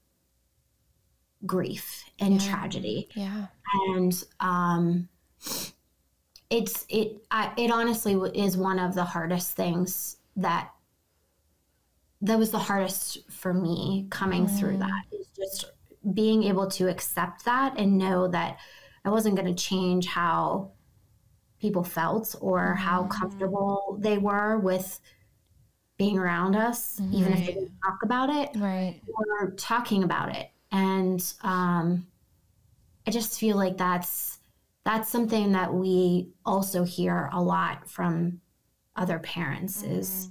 grief 1.46 2.04
and 2.18 2.40
yeah. 2.40 2.50
tragedy. 2.50 3.08
Yeah. 3.14 3.46
And 3.88 4.24
um 4.40 5.08
it's 6.50 6.86
it 6.88 7.22
I, 7.30 7.52
it 7.56 7.70
honestly 7.70 8.14
is 8.34 8.56
one 8.56 8.78
of 8.78 8.94
the 8.94 9.04
hardest 9.04 9.52
things 9.52 10.16
that 10.36 10.70
that 12.22 12.38
was 12.38 12.50
the 12.50 12.58
hardest 12.58 13.30
for 13.30 13.52
me 13.52 14.06
coming 14.10 14.46
mm. 14.46 14.58
through 14.58 14.78
that 14.78 15.04
is 15.12 15.28
just 15.36 15.72
being 16.14 16.44
able 16.44 16.66
to 16.68 16.88
accept 16.88 17.44
that 17.44 17.78
and 17.78 17.98
know 17.98 18.28
that 18.28 18.58
I 19.04 19.10
wasn't 19.10 19.36
going 19.36 19.54
to 19.54 19.62
change 19.62 20.06
how 20.06 20.72
people 21.60 21.84
felt 21.84 22.34
or 22.40 22.58
mm-hmm. 22.58 22.82
how 22.82 23.04
comfortable 23.04 23.98
they 24.00 24.18
were 24.18 24.58
with 24.58 25.00
being 25.96 26.18
around 26.18 26.54
us, 26.54 27.00
mm-hmm. 27.00 27.14
even 27.14 27.32
if 27.32 27.38
they 27.40 27.54
didn't 27.54 27.72
talk 27.84 27.98
about 28.02 28.30
it, 28.30 28.50
right? 28.56 29.00
Or 29.16 29.50
talking 29.52 30.04
about 30.04 30.36
it, 30.36 30.48
and 30.70 31.20
um, 31.42 32.06
I 33.06 33.10
just 33.10 33.38
feel 33.38 33.56
like 33.56 33.76
that's 33.76 34.37
that's 34.88 35.10
something 35.10 35.52
that 35.52 35.74
we 35.74 36.30
also 36.46 36.82
hear 36.82 37.28
a 37.34 37.42
lot 37.42 37.86
from 37.86 38.40
other 38.96 39.18
parents 39.18 39.82
mm-hmm. 39.82 39.98
is 39.98 40.30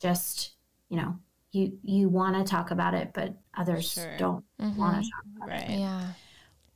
just 0.00 0.54
you 0.88 0.96
know 0.96 1.16
you 1.52 1.78
you 1.84 2.08
want 2.08 2.34
to 2.34 2.50
talk 2.50 2.72
about 2.72 2.94
it, 2.94 3.12
but 3.14 3.36
others 3.56 3.92
sure. 3.92 4.16
don't 4.18 4.44
want 4.58 4.74
to 4.74 4.74
mm-hmm. 4.74 5.00
talk 5.02 5.24
about 5.36 5.48
right. 5.48 5.70
it. 5.70 5.78
Yeah. 5.78 6.02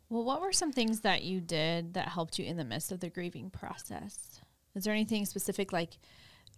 Well, 0.09 0.23
what 0.23 0.41
were 0.41 0.53
some 0.53 0.71
things 0.71 1.01
that 1.01 1.25
you 1.25 1.41
did 1.41 1.95
that 1.95 2.09
helped 2.09 2.39
you 2.39 2.45
in 2.45 2.57
the 2.57 2.65
midst 2.65 2.93
of 2.93 3.01
the 3.01 3.11
grieving 3.11 3.51
process? 3.51 4.41
Is 4.77 4.85
there 4.85 4.95
anything 4.95 5.27
specific 5.27 5.73
like 5.73 5.99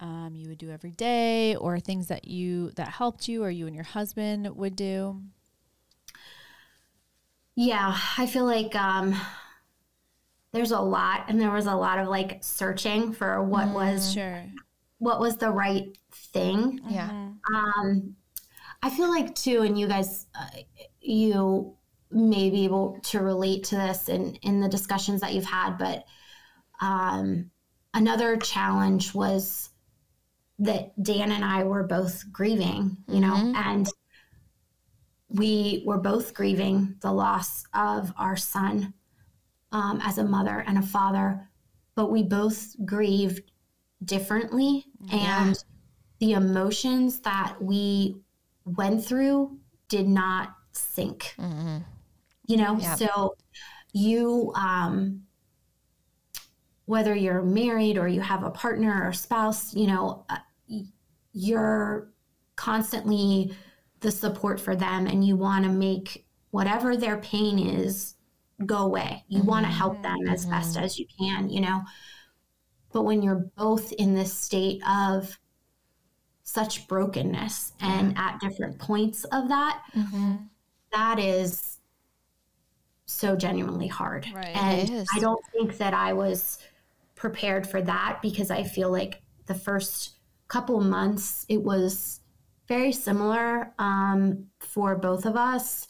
um, 0.01 0.33
you 0.35 0.51
would 0.51 0.59
do 0.59 0.71
every 0.71 0.91
day, 0.91 1.57
or 1.57 1.81
things 1.81 2.09
that 2.09 2.27
you 2.27 2.73
that 2.73 2.89
helped 2.89 3.27
you, 3.27 3.43
or 3.43 3.51
you 3.51 3.67
and 3.67 3.75
your 3.75 3.87
husband 3.87 4.55
would 4.55 4.77
do? 4.77 5.23
Yeah, 7.55 7.97
I 8.19 8.27
feel 8.27 8.45
like 8.45 8.75
um, 8.75 9.19
there's 10.53 10.73
a 10.73 10.81
lot, 10.81 11.27
and 11.29 11.41
there 11.41 11.51
was 11.51 11.67
a 11.67 11.75
lot 11.75 11.99
of 11.99 12.09
like 12.09 12.39
searching 12.43 13.13
for 13.13 13.43
what 13.43 13.69
mm, 13.69 13.75
was 13.75 14.13
sure 14.13 14.45
what 14.99 15.21
was 15.21 15.37
the 15.37 15.51
right 15.51 15.97
thing. 16.13 16.81
Yeah. 16.89 17.31
Um, 17.55 18.17
I 18.83 18.91
feel 18.91 19.09
like 19.09 19.35
too, 19.35 19.63
and 19.63 19.79
you 19.79 19.89
guys, 19.89 20.27
uh, 20.39 20.47
you 21.01 21.77
may 22.11 22.51
be 22.51 22.65
able 22.65 22.99
to 23.05 23.21
relate 23.21 23.65
to 23.65 23.77
this 23.77 24.09
in 24.09 24.35
in 24.37 24.61
the 24.61 24.69
discussions 24.69 25.21
that 25.21 25.35
you've 25.35 25.45
had, 25.45 25.79
but 25.79 26.05
um, 26.81 27.51
another 27.95 28.37
challenge 28.37 29.15
was 29.15 29.71
that 30.61 31.01
Dan 31.01 31.33
and 31.33 31.45
I 31.45 31.65
were 31.65 31.85
both 31.85 32.25
grieving, 32.33 32.97
you 33.09 33.21
know, 33.21 33.35
mm-hmm. 33.35 33.57
and 33.57 33.89
we 35.29 35.83
were 35.87 35.99
both 35.99 36.35
grieving 36.35 36.97
the 37.01 37.13
loss 37.13 37.65
of 37.75 38.13
our 38.17 38.37
son 38.37 38.95
um, 39.73 40.01
as 40.03 40.19
a 40.19 40.25
mother 40.25 40.65
and 40.67 40.79
a 40.79 40.83
father, 40.83 41.49
but 41.95 42.11
we 42.11 42.23
both 42.23 42.75
grieved 42.85 43.51
differently. 44.05 44.87
Yeah. 45.01 45.47
And 45.47 45.65
the 46.21 46.33
emotions 46.33 47.21
that 47.21 47.57
we 47.61 48.17
went 48.65 49.05
through 49.05 49.59
did 49.89 50.09
not 50.09 50.55
sync. 50.73 51.35
Mm-hmm. 51.39 51.79
You 52.47 52.57
know, 52.57 52.79
yep. 52.79 52.99
so 52.99 53.37
you, 53.93 54.53
um, 54.55 55.23
whether 56.87 57.15
you're 57.15 57.43
married 57.43 57.99
or 57.99 58.09
you 58.09 58.21
have 58.21 58.43
a 58.43 58.51
partner 58.51 59.07
or 59.07 59.13
spouse, 59.13 59.75
you 59.75 59.87
know, 59.87 60.25
uh, 60.31 60.39
you're 61.33 62.11
constantly 62.57 63.55
the 64.01 64.11
support 64.11 64.61
for 64.61 64.75
them 64.75 65.07
and 65.07 65.27
you 65.27 65.37
want 65.37 65.65
to 65.65 65.71
make 65.71 66.27
whatever 66.51 66.97
their 66.97 67.19
pain 67.19 67.59
is 67.59 68.15
go 68.67 68.79
away. 68.79 69.25
You 69.29 69.41
mm-hmm. 69.41 69.49
want 69.49 69.67
to 69.67 69.73
help 69.73 70.03
them 70.03 70.29
as 70.29 70.43
mm-hmm. 70.43 70.53
best 70.53 70.77
as 70.77 70.99
you 70.99 71.07
can, 71.19 71.51
you 71.51 71.61
know. 71.61 71.83
But 72.93 73.03
when 73.03 73.23
you're 73.23 73.51
both 73.57 73.93
in 73.93 74.15
this 74.15 74.33
state 74.33 74.83
of 74.89 75.39
such 76.43 76.89
brokenness 76.89 77.73
and 77.81 78.17
at 78.17 78.41
different 78.41 78.79
points 78.79 79.25
of 79.25 79.49
that, 79.49 79.83
mm-hmm. 79.95 80.37
that 80.93 81.19
is 81.19 81.79
so 83.05 83.37
genuinely 83.37 83.89
hard. 83.89 84.27
Right. 84.35 84.57
And 84.57 85.07
I 85.15 85.19
don't 85.19 85.45
think 85.53 85.79
that 85.79 85.95
I 85.95 86.13
was 86.13 86.59
prepared 87.15 87.67
for 87.67 87.83
that 87.83 88.21
because 88.23 88.51
I 88.51 88.63
feel 88.63 88.91
like 88.91 89.23
the 89.47 89.55
first 89.55 90.17
couple 90.49 90.81
months, 90.81 91.45
it 91.49 91.63
was 91.63 92.21
very 92.67 92.93
similar 92.93 93.73
um, 93.79 94.47
for 94.61 94.97
both 94.97 95.27
of 95.27 95.37
us. 95.37 95.89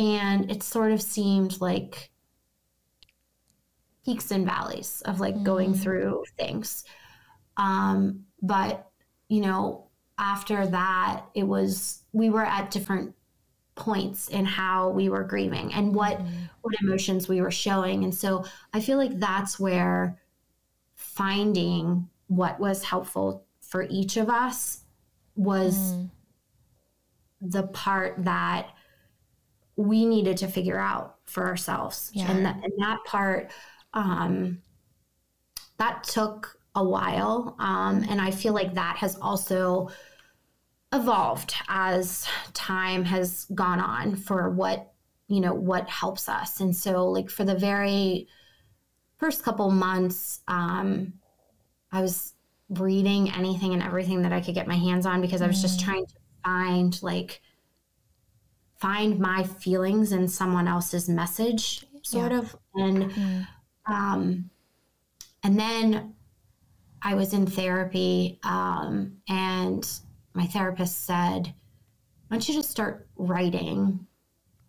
And 0.00 0.50
it 0.50 0.62
sort 0.62 0.92
of 0.92 1.02
seemed 1.02 1.60
like 1.60 2.10
peaks 4.02 4.30
and 4.30 4.46
valleys 4.46 5.02
of 5.04 5.20
like 5.20 5.34
mm. 5.34 5.42
going 5.42 5.74
through 5.74 6.24
things. 6.38 6.84
Um, 7.58 8.24
but, 8.40 8.90
you 9.28 9.42
know, 9.42 9.88
after 10.18 10.66
that, 10.66 11.24
it 11.34 11.44
was, 11.44 12.02
we 12.12 12.30
were 12.30 12.46
at 12.46 12.70
different 12.70 13.14
points 13.74 14.28
in 14.28 14.46
how 14.46 14.88
we 14.88 15.10
were 15.10 15.24
grieving 15.24 15.72
and 15.72 15.94
what 15.94 16.18
mm. 16.18 16.28
what 16.60 16.74
emotions 16.82 17.28
we 17.28 17.40
were 17.40 17.50
showing 17.50 18.04
and 18.04 18.14
so 18.14 18.44
i 18.74 18.80
feel 18.80 18.98
like 18.98 19.18
that's 19.18 19.58
where 19.58 20.18
finding 20.96 22.06
what 22.26 22.60
was 22.60 22.84
helpful 22.84 23.46
for 23.62 23.86
each 23.88 24.18
of 24.18 24.28
us 24.28 24.82
was 25.34 25.94
mm. 25.94 26.10
the 27.40 27.62
part 27.68 28.14
that 28.18 28.68
we 29.80 30.04
needed 30.04 30.36
to 30.36 30.46
figure 30.46 30.78
out 30.78 31.16
for 31.24 31.46
ourselves 31.46 32.10
yeah. 32.12 32.30
and, 32.30 32.44
that, 32.44 32.56
and 32.62 32.72
that 32.78 32.98
part 33.06 33.50
um, 33.94 34.60
that 35.78 36.04
took 36.04 36.58
a 36.74 36.84
while 36.84 37.56
um, 37.58 38.04
and 38.08 38.20
i 38.20 38.30
feel 38.30 38.52
like 38.52 38.74
that 38.74 38.96
has 38.96 39.16
also 39.16 39.90
evolved 40.92 41.54
as 41.68 42.26
time 42.52 43.04
has 43.04 43.46
gone 43.54 43.80
on 43.80 44.14
for 44.14 44.50
what 44.50 44.92
you 45.28 45.40
know 45.40 45.54
what 45.54 45.88
helps 45.88 46.28
us 46.28 46.60
and 46.60 46.76
so 46.76 47.08
like 47.08 47.30
for 47.30 47.44
the 47.44 47.54
very 47.54 48.28
first 49.18 49.42
couple 49.42 49.70
months 49.70 50.40
um 50.46 51.12
i 51.90 52.00
was 52.00 52.34
reading 52.70 53.30
anything 53.32 53.72
and 53.72 53.82
everything 53.82 54.22
that 54.22 54.32
i 54.32 54.40
could 54.40 54.54
get 54.54 54.68
my 54.68 54.76
hands 54.76 55.06
on 55.06 55.20
because 55.20 55.42
i 55.42 55.46
was 55.46 55.62
just 55.62 55.80
mm. 55.80 55.84
trying 55.84 56.06
to 56.06 56.14
find 56.44 57.02
like 57.02 57.40
find 58.80 59.18
my 59.18 59.44
feelings 59.44 60.12
in 60.12 60.26
someone 60.26 60.66
else's 60.66 61.08
message 61.08 61.84
sort 62.02 62.32
yeah. 62.32 62.38
of. 62.38 62.56
And 62.74 63.10
mm 63.10 63.46
um 63.86 64.50
and 65.42 65.58
then 65.58 66.14
i 67.00 67.14
was 67.14 67.32
in 67.32 67.46
therapy 67.46 68.38
um 68.44 69.16
and 69.26 70.00
my 70.34 70.46
therapist 70.46 71.04
said, 71.04 71.52
I 72.30 72.34
want 72.34 72.48
you 72.48 72.54
to 72.54 72.62
start 72.62 73.08
writing 73.16 74.06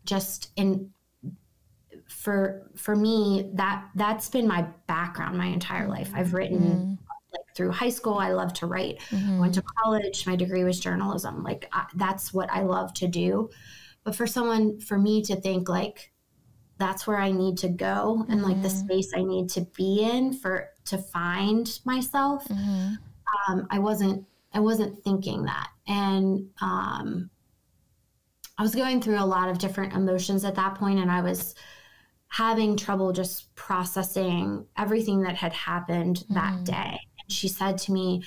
just 0.05 0.49
in 0.55 0.89
for 2.07 2.69
for 2.75 2.95
me 2.95 3.51
that 3.53 3.87
that's 3.95 4.27
been 4.29 4.47
my 4.47 4.65
background 4.87 5.37
my 5.37 5.45
entire 5.45 5.87
life. 5.87 6.11
I've 6.15 6.33
written 6.33 6.59
mm-hmm. 6.59 6.89
like 7.31 7.55
through 7.55 7.71
high 7.71 7.89
school. 7.89 8.15
I 8.15 8.31
love 8.31 8.53
to 8.55 8.65
write. 8.65 8.99
Mm-hmm. 9.11 9.39
went 9.39 9.53
to 9.55 9.63
college. 9.83 10.25
My 10.25 10.35
degree 10.35 10.63
was 10.63 10.79
journalism. 10.79 11.43
Like 11.43 11.69
I, 11.71 11.85
that's 11.95 12.33
what 12.33 12.49
i 12.51 12.61
love 12.61 12.93
to 12.95 13.07
do 13.07 13.49
but 14.03 14.15
for 14.15 14.27
someone 14.27 14.79
for 14.79 14.97
me 14.97 15.21
to 15.21 15.35
think 15.35 15.69
like 15.69 16.11
that's 16.77 17.05
where 17.05 17.17
i 17.17 17.31
need 17.31 17.57
to 17.57 17.69
go 17.69 18.19
mm-hmm. 18.19 18.31
and 18.31 18.43
like 18.43 18.61
the 18.61 18.67
mm-hmm. 18.67 18.87
space 18.87 19.11
i 19.15 19.21
need 19.21 19.49
to 19.49 19.61
be 19.75 20.01
in 20.01 20.33
for 20.33 20.69
to 20.85 20.97
find 20.97 21.79
myself 21.85 22.45
mm-hmm. 22.47 22.93
um, 23.51 23.67
i 23.69 23.79
wasn't 23.79 24.25
I 24.53 24.59
wasn't 24.59 25.03
thinking 25.03 25.45
that. 25.45 25.69
And 25.87 26.49
um, 26.61 27.29
I 28.57 28.63
was 28.63 28.75
going 28.75 29.01
through 29.01 29.19
a 29.19 29.25
lot 29.25 29.49
of 29.49 29.57
different 29.57 29.93
emotions 29.93 30.43
at 30.45 30.55
that 30.55 30.75
point, 30.75 30.99
and 30.99 31.11
I 31.11 31.21
was 31.21 31.55
having 32.27 32.77
trouble 32.77 33.11
just 33.11 33.53
processing 33.55 34.65
everything 34.77 35.21
that 35.23 35.35
had 35.35 35.53
happened 35.53 36.17
mm-hmm. 36.17 36.33
that 36.35 36.63
day. 36.63 36.99
And 37.19 37.31
she 37.31 37.47
said 37.47 37.77
to 37.79 37.91
me, 37.91 38.23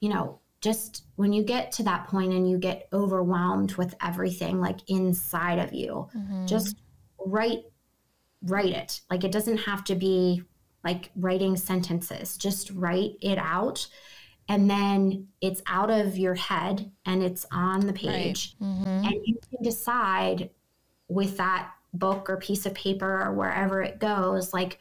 You 0.00 0.10
know, 0.10 0.40
just 0.66 1.04
when 1.14 1.32
you 1.32 1.44
get 1.44 1.70
to 1.70 1.84
that 1.84 2.08
point 2.08 2.32
and 2.32 2.50
you 2.50 2.58
get 2.58 2.88
overwhelmed 2.92 3.76
with 3.76 3.94
everything 4.02 4.60
like 4.60 4.80
inside 4.88 5.60
of 5.60 5.72
you, 5.72 6.08
mm-hmm. 6.12 6.44
just 6.44 6.74
write 7.24 7.60
write 8.42 8.72
it. 8.72 9.00
Like 9.08 9.22
it 9.22 9.30
doesn't 9.30 9.58
have 9.58 9.84
to 9.84 9.94
be 9.94 10.42
like 10.82 11.12
writing 11.14 11.56
sentences. 11.56 12.36
Just 12.36 12.72
write 12.72 13.12
it 13.20 13.38
out 13.38 13.86
and 14.48 14.68
then 14.68 15.28
it's 15.40 15.62
out 15.68 15.88
of 15.88 16.18
your 16.18 16.34
head 16.34 16.90
and 17.04 17.22
it's 17.22 17.46
on 17.52 17.86
the 17.86 17.92
page 17.92 18.56
right. 18.60 18.68
mm-hmm. 18.68 19.06
and 19.06 19.14
you 19.24 19.38
can 19.48 19.62
decide 19.62 20.50
with 21.06 21.36
that 21.36 21.70
book 21.94 22.28
or 22.28 22.38
piece 22.38 22.66
of 22.66 22.74
paper 22.74 23.22
or 23.22 23.32
wherever 23.32 23.82
it 23.82 23.98
goes 23.98 24.52
like 24.52 24.78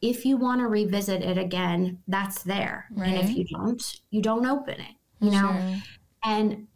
if 0.00 0.24
you 0.24 0.36
want 0.36 0.60
to 0.60 0.66
revisit 0.66 1.22
it 1.22 1.38
again 1.38 1.98
that's 2.08 2.42
there 2.42 2.86
right. 2.92 3.08
and 3.08 3.28
if 3.28 3.36
you 3.36 3.44
don't 3.44 4.00
you 4.10 4.22
don't 4.22 4.46
open 4.46 4.80
it 4.80 4.94
you 5.20 5.30
know 5.30 5.52
sure. 5.52 5.82
and 6.24 6.66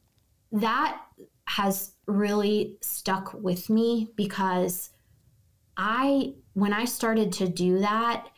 that 0.52 1.00
has 1.46 1.92
really 2.06 2.76
stuck 2.80 3.34
with 3.34 3.68
me 3.70 4.08
because 4.16 4.90
i 5.76 6.32
when 6.54 6.72
i 6.72 6.84
started 6.84 7.32
to 7.32 7.48
do 7.48 7.78
that 7.78 8.28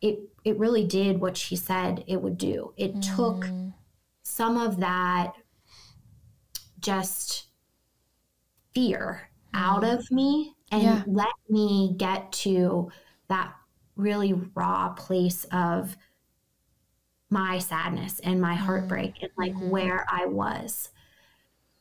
it 0.00 0.20
it 0.44 0.58
really 0.58 0.84
did 0.84 1.20
what 1.20 1.36
she 1.36 1.56
said 1.56 2.04
it 2.06 2.22
would 2.22 2.38
do. 2.38 2.72
It 2.76 2.94
mm. 2.94 3.16
took 3.16 3.46
some 4.22 4.56
of 4.56 4.78
that 4.78 5.32
just 6.78 7.46
fear 8.72 9.28
mm. 9.52 9.60
out 9.60 9.82
of 9.82 10.08
me 10.10 10.54
and 10.70 10.82
yeah. 10.82 11.02
let 11.06 11.34
me 11.48 11.94
get 11.96 12.30
to 12.30 12.90
that 13.28 13.54
really 13.96 14.34
raw 14.54 14.90
place 14.90 15.44
of 15.50 15.96
my 17.30 17.58
sadness 17.58 18.20
and 18.20 18.40
my 18.40 18.54
heartbreak 18.54 19.22
and 19.22 19.30
like 19.36 19.52
mm-hmm. 19.52 19.70
where 19.70 20.06
I 20.10 20.26
was. 20.26 20.90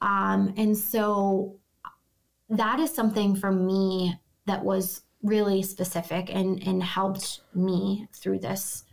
Um, 0.02 0.54
and 0.58 0.78
so 0.78 1.60
that 2.50 2.80
is 2.80 2.94
something 2.94 3.36
for 3.36 3.52
me 3.52 4.16
that 4.46 4.64
was 4.64 5.02
really 5.24 5.64
specific 5.64 6.34
and, 6.34 6.62
and 6.68 6.84
helped 6.84 7.42
me 7.54 8.08
through 8.14 8.40
this. 8.40 8.84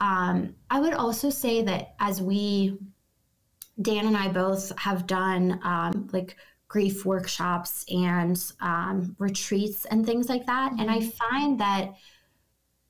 Um, 0.00 0.54
I 0.70 0.80
would 0.80 0.94
also 0.94 1.30
say 1.30 1.62
that 1.62 1.94
as 2.00 2.22
we, 2.22 2.78
Dan 3.80 4.06
and 4.06 4.16
I 4.16 4.28
both 4.28 4.76
have 4.78 5.06
done 5.06 5.60
um, 5.62 6.08
like 6.12 6.36
grief 6.68 7.04
workshops 7.04 7.84
and 7.88 8.40
um, 8.60 9.16
retreats 9.18 9.86
and 9.86 10.04
things 10.04 10.28
like 10.28 10.46
that. 10.46 10.72
Mm-hmm. 10.72 10.80
And 10.80 10.90
I 10.90 10.98
mm-hmm. 10.98 11.08
find 11.08 11.60
that 11.60 11.94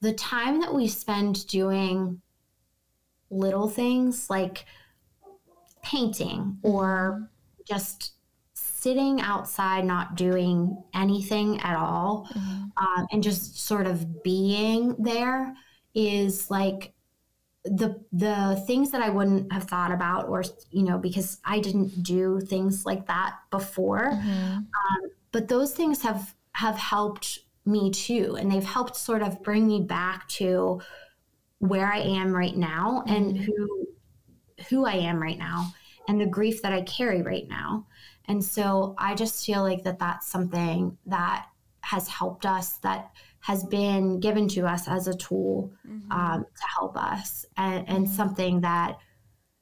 the 0.01 0.13
time 0.13 0.61
that 0.61 0.75
we 0.75 0.89
spend 0.89 1.47
doing 1.47 2.21
little 3.31 3.69
things 3.69 4.29
like 4.31 4.65
painting 5.83 6.59
or 6.63 7.31
just 7.67 8.13
sitting 8.55 9.21
outside, 9.21 9.85
not 9.85 10.15
doing 10.15 10.83
anything 10.95 11.61
at 11.61 11.77
all, 11.77 12.29
mm-hmm. 12.33 12.65
um, 12.77 13.07
and 13.13 13.23
just 13.23 13.59
sort 13.59 13.87
of 13.87 14.23
being 14.23 14.95
there 14.99 15.55
is 15.95 16.51
like 16.51 16.93
the 17.65 18.01
the 18.13 18.63
things 18.67 18.91
that 18.93 19.03
I 19.03 19.11
wouldn't 19.11 19.53
have 19.53 19.65
thought 19.65 19.91
about, 19.93 20.29
or 20.29 20.45
you 20.71 20.85
know, 20.85 20.99
because 20.99 21.39
I 21.45 21.61
didn't 21.61 22.03
do 22.03 22.41
things 22.41 22.87
like 22.87 23.07
that 23.09 23.35
before. 23.51 24.11
Mm-hmm. 24.13 24.57
Um, 24.57 25.11
but 25.33 25.49
those 25.49 25.75
things 25.75 26.03
have 26.03 26.35
have 26.53 26.77
helped 26.77 27.41
me 27.67 27.91
too, 27.91 28.37
and 28.39 28.51
they've 28.51 28.65
helped 28.65 28.97
sort 28.97 29.23
of 29.23 29.43
bring 29.43 29.67
me 29.67 29.81
back 29.83 30.29
to 30.29 30.81
where 31.59 31.87
I 31.87 31.99
am 31.99 32.33
right 32.33 32.57
now 32.57 33.03
mm-hmm. 33.07 33.15
and 33.15 33.37
who 33.37 33.87
who 34.69 34.87
I 34.87 34.95
am 34.95 35.21
right 35.23 35.39
now 35.39 35.73
and 36.09 36.21
the 36.21 36.27
grief 36.27 36.63
that 36.63 36.73
I 36.73 36.83
carry 36.83 37.23
right 37.23 37.49
now. 37.49 37.87
And 38.25 38.45
so 38.45 38.95
I 38.99 39.15
just 39.15 39.45
feel 39.45 39.63
like 39.63 39.85
that 39.85 39.99
that's 39.99 40.29
something 40.29 40.97
that 41.07 41.47
has 41.83 42.09
helped 42.09 42.45
us, 42.45 42.79
that 42.79 43.11
has 43.41 43.65
been 43.65 44.21
given 44.21 44.49
to 44.49 44.67
us 44.67 44.89
as 44.89 45.07
a 45.07 45.17
tool 45.17 45.73
mm-hmm. 45.87 46.11
um, 46.11 46.45
to 46.45 46.67
help 46.77 46.97
us, 46.97 47.47
and, 47.57 47.89
and 47.89 48.05
mm-hmm. 48.07 48.15
something 48.15 48.61
that 48.61 48.99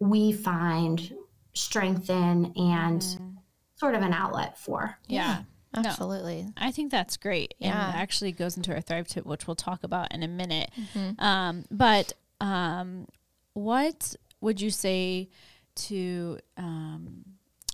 we 0.00 0.32
find 0.32 1.14
strength 1.54 2.10
in 2.10 2.52
and 2.56 3.00
mm-hmm. 3.00 3.30
sort 3.76 3.94
of 3.94 4.02
an 4.02 4.12
outlet 4.12 4.58
for. 4.58 4.98
Yeah. 5.08 5.42
Absolutely. 5.74 6.42
No, 6.42 6.52
I 6.56 6.70
think 6.70 6.90
that's 6.90 7.16
great. 7.16 7.54
Yeah. 7.58 7.88
And 7.88 7.94
it 7.94 7.98
actually 7.98 8.32
goes 8.32 8.56
into 8.56 8.74
our 8.74 8.80
Thrive 8.80 9.08
tip, 9.08 9.26
which 9.26 9.46
we'll 9.46 9.56
talk 9.56 9.84
about 9.84 10.12
in 10.14 10.22
a 10.22 10.28
minute. 10.28 10.70
Mm-hmm. 10.78 11.24
Um, 11.24 11.64
but 11.70 12.12
um, 12.40 13.06
what 13.54 14.14
would 14.40 14.60
you 14.60 14.70
say 14.70 15.28
to 15.74 16.38
um, 16.56 17.24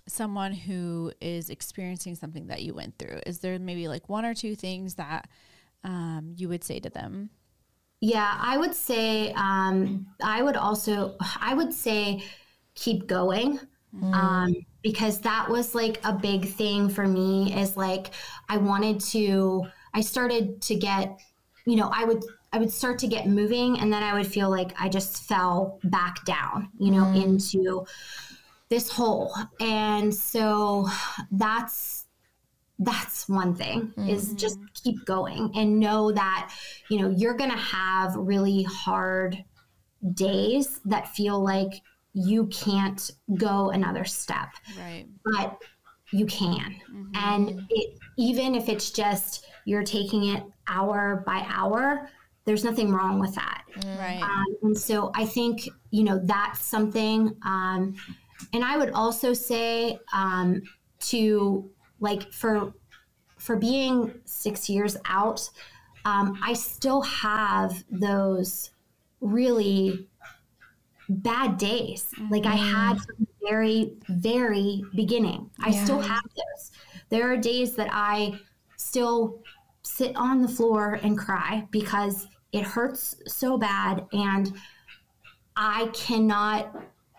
someone 0.09 0.53
who 0.53 1.13
is 1.21 1.51
experiencing 1.51 2.15
something 2.15 2.49
that 2.49 2.63
you 2.63 2.75
went 2.75 2.99
through? 2.99 3.21
Is 3.27 3.39
there 3.39 3.59
maybe 3.59 3.89
like 3.89 4.09
one 4.09 4.25
or 4.25 4.35
two 4.35 4.57
things 4.57 4.95
that 4.95 5.29
um, 5.85 6.35
you 6.37 6.49
would 6.49 6.65
say 6.65 6.81
to 6.81 6.91
them? 6.91 7.31
Yeah, 8.01 8.37
I 8.41 8.57
would 8.57 8.75
say, 8.75 9.33
um, 9.35 10.07
I 10.21 10.43
would 10.43 10.57
also, 10.57 11.17
I 11.41 11.55
would 11.55 11.73
say 11.73 12.25
keep 12.75 13.07
going. 13.07 13.61
Mm. 13.95 14.65
Because 14.83 15.21
that 15.21 15.49
was 15.49 15.75
like 15.75 16.01
a 16.05 16.13
big 16.13 16.49
thing 16.49 16.89
for 16.89 17.07
me 17.07 17.55
is 17.55 17.77
like 17.77 18.11
I 18.49 18.57
wanted 18.57 19.01
to 19.13 19.67
I 19.95 20.01
started 20.01 20.61
to 20.63 20.75
get 20.75 21.21
you 21.67 21.77
know 21.77 21.91
I 21.95 22.05
would 22.05 22.25
I 22.53 22.59
would 22.59 22.73
start 22.73 22.99
to 23.01 23.07
get 23.07 23.29
moving 23.29 23.79
and 23.79 23.93
then 23.93 24.03
I 24.03 24.15
would 24.15 24.27
feel 24.27 24.51
like 24.51 24.73
I 24.79 24.89
just 24.89 25.23
fell 25.23 25.79
back 25.85 26.25
down 26.25 26.71
you 26.79 26.91
know 26.91 27.05
mm. 27.05 27.23
into 27.23 27.87
this 28.73 28.91
hole. 28.91 29.35
And 29.61 30.15
so 30.15 30.89
that's 31.31 32.07
that's 32.79 33.29
one 33.29 33.55
thing 33.55 33.93
mm-hmm. 33.97 34.09
is 34.09 34.33
just 34.33 34.59
keep 34.73 35.05
going 35.05 35.51
and 35.55 35.79
know 35.79 36.11
that 36.11 36.51
you 36.89 36.99
know 36.99 37.11
you're 37.11 37.35
going 37.35 37.51
to 37.51 37.57
have 37.57 38.15
really 38.17 38.63
hard 38.63 39.45
days 40.15 40.81
that 40.87 41.07
feel 41.15 41.39
like 41.39 41.83
you 42.15 42.47
can't 42.47 43.11
go 43.37 43.71
another 43.71 44.05
step. 44.05 44.49
Right. 44.79 45.07
But 45.25 45.63
you 46.13 46.27
can. 46.27 46.77
Mm-hmm. 46.93 47.13
and 47.15 47.63
it, 47.71 47.99
even 48.19 48.55
if 48.55 48.69
it's 48.69 48.91
just 48.91 49.47
you're 49.65 49.83
taking 49.83 50.29
it 50.29 50.43
hour 50.69 51.23
by 51.27 51.45
hour 51.49 52.11
there's 52.45 52.65
nothing 52.65 52.91
wrong 52.93 53.21
with 53.21 53.35
that. 53.37 53.63
Right. 53.99 54.21
Um, 54.21 54.53
and 54.63 54.79
so 54.79 55.13
i 55.15 55.25
think 55.25 55.69
you 55.91 56.05
know 56.05 56.21
that's 56.25 56.61
something 56.61 57.35
um, 57.45 57.95
and 58.53 58.65
i 58.65 58.77
would 58.77 58.91
also 58.91 59.33
say 59.33 59.99
um, 60.13 60.63
to 61.01 61.71
like 62.01 62.33
for 62.33 62.73
for 63.39 63.57
being 63.57 64.15
six 64.25 64.69
years 64.69 64.97
out 65.07 65.49
um, 66.05 66.39
i 66.43 66.53
still 66.53 67.03
have 67.03 67.85
those 67.91 68.71
really 69.21 70.09
bad 71.17 71.59
days 71.59 72.07
mm-hmm. 72.17 72.33
like 72.33 72.47
i 72.47 72.55
had 72.55 72.95
from 72.95 73.17
the 73.21 73.49
very 73.49 73.93
very 74.09 74.83
beginning 74.95 75.49
i 75.61 75.71
yeah. 75.71 75.85
still 75.85 76.01
have 76.01 76.23
those 76.37 76.71
there 77.09 77.31
are 77.31 77.37
days 77.37 77.75
that 77.75 77.89
i 77.93 78.33
still 78.77 79.41
sit 79.83 80.15
on 80.17 80.43
the 80.43 80.49
floor 80.49 80.99
and 81.03 81.19
cry 81.19 81.67
because 81.71 82.29
it 82.53 82.65
hurts 82.65 83.17
so 83.27 83.59
bad 83.59 84.07
and 84.13 84.53
i 85.57 85.89
cannot 85.93 86.75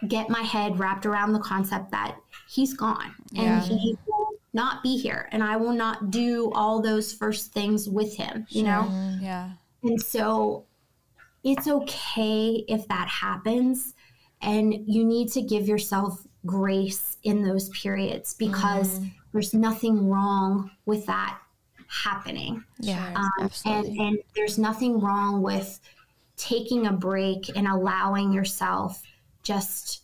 get 0.08 0.30
my 0.30 0.42
head 0.42 0.78
wrapped 0.80 1.06
around 1.06 1.34
the 1.34 1.40
concept 1.40 1.92
that 1.92 2.18
he's 2.50 2.74
gone 2.74 3.14
yeah. 3.32 3.64
and 3.64 3.64
he 3.64 3.98
will 4.08 4.30
not 4.54 4.84
be 4.84 4.98
here 4.98 5.28
and 5.32 5.44
I 5.44 5.58
will 5.58 5.74
not 5.74 6.12
do 6.12 6.52
all 6.54 6.82
those 6.82 7.12
first 7.12 7.52
things 7.52 7.90
with 7.90 8.16
him, 8.16 8.46
you 8.50 8.64
know? 8.64 8.88
Yeah. 9.20 9.50
And 9.82 10.00
so 10.02 10.66
it's 11.44 11.68
okay 11.68 12.64
if 12.68 12.88
that 12.88 13.08
happens 13.08 13.94
and 14.42 14.74
you 14.88 15.04
need 15.04 15.32
to 15.32 15.42
give 15.42 15.68
yourself 15.68 16.26
grace 16.46 17.18
in 17.24 17.42
those 17.42 17.70
periods 17.70 18.34
because 18.34 19.00
mm. 19.00 19.12
there's 19.32 19.54
nothing 19.54 20.10
wrong 20.10 20.70
with 20.86 21.06
that 21.06 21.40
happening. 21.88 22.64
Yeah. 22.80 23.14
Um, 23.16 23.30
absolutely. 23.42 23.92
And, 23.92 24.00
and 24.00 24.18
there's 24.36 24.58
nothing 24.58 25.00
wrong 25.00 25.42
with 25.42 25.80
taking 26.36 26.88
a 26.88 26.94
break 26.94 27.56
and 27.56 27.68
allowing 27.68 28.34
yourself 28.34 29.02
just 29.44 30.04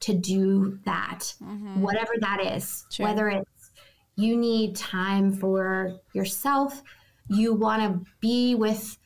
to 0.00 0.14
do 0.14 0.78
that, 0.84 1.34
mm-hmm. 1.42 1.80
whatever 1.80 2.12
that 2.20 2.44
is, 2.54 2.84
sure. 2.90 3.06
whether 3.06 3.28
it's 3.28 3.70
you 4.16 4.36
need 4.36 4.76
time 4.76 5.32
for 5.32 5.96
yourself, 6.14 6.82
you 7.28 7.54
want 7.54 7.82
to 7.82 8.10
be 8.20 8.54
with 8.54 8.96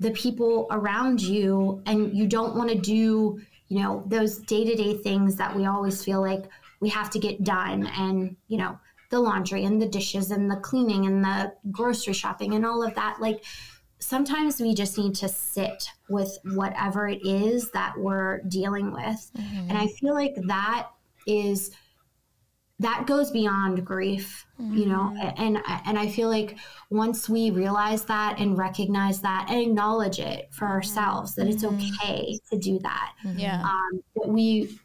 the 0.00 0.10
people 0.10 0.66
around 0.70 1.20
you, 1.20 1.82
and 1.86 2.16
you 2.16 2.26
don't 2.26 2.56
want 2.56 2.70
to 2.70 2.78
do, 2.78 3.40
you 3.68 3.82
know, 3.82 4.02
those 4.06 4.38
day 4.38 4.64
to 4.64 4.74
day 4.74 4.96
things 4.96 5.36
that 5.36 5.54
we 5.54 5.66
always 5.66 6.04
feel 6.04 6.20
like 6.20 6.44
we 6.80 6.88
have 6.88 7.10
to 7.10 7.18
get 7.18 7.44
done, 7.44 7.86
and, 7.86 8.36
you 8.48 8.58
know, 8.58 8.78
the 9.10 9.20
laundry 9.20 9.64
and 9.64 9.80
the 9.80 9.88
dishes 9.88 10.30
and 10.30 10.50
the 10.50 10.56
cleaning 10.56 11.06
and 11.06 11.22
the 11.22 11.52
grocery 11.70 12.12
shopping 12.12 12.54
and 12.54 12.66
all 12.66 12.82
of 12.82 12.94
that. 12.96 13.20
Like, 13.20 13.44
sometimes 14.00 14.60
we 14.60 14.74
just 14.74 14.98
need 14.98 15.14
to 15.14 15.28
sit 15.28 15.88
with 16.08 16.36
whatever 16.44 17.08
it 17.08 17.24
is 17.24 17.70
that 17.70 17.96
we're 17.96 18.40
dealing 18.42 18.92
with. 18.92 19.30
Mm-hmm. 19.38 19.70
And 19.70 19.78
I 19.78 19.86
feel 19.86 20.14
like 20.14 20.34
that 20.48 20.88
is 21.26 21.70
that 22.80 23.06
goes 23.06 23.30
beyond 23.30 23.84
grief, 23.84 24.46
mm-hmm. 24.60 24.76
you 24.76 24.86
know, 24.86 25.12
mm-hmm. 25.14 25.42
and 25.42 25.58
and 25.86 25.98
I 25.98 26.08
feel 26.08 26.28
like 26.28 26.58
once 26.90 27.28
we 27.28 27.50
realize 27.50 28.04
that 28.06 28.38
and 28.38 28.58
recognize 28.58 29.20
that 29.20 29.46
and 29.48 29.60
acknowledge 29.60 30.18
it 30.18 30.48
for 30.52 30.64
mm-hmm. 30.64 30.74
ourselves 30.74 31.34
that 31.36 31.46
it's 31.46 31.64
mm-hmm. 31.64 32.04
okay 32.04 32.38
to 32.50 32.58
do 32.58 32.78
that, 32.80 33.12
mm-hmm. 33.24 33.38
yeah, 33.38 33.62
um, 33.62 34.02
that 34.16 34.28
we 34.28 34.78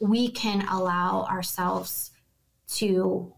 we 0.00 0.28
can 0.30 0.66
allow 0.68 1.24
ourselves 1.24 2.10
to 2.68 3.32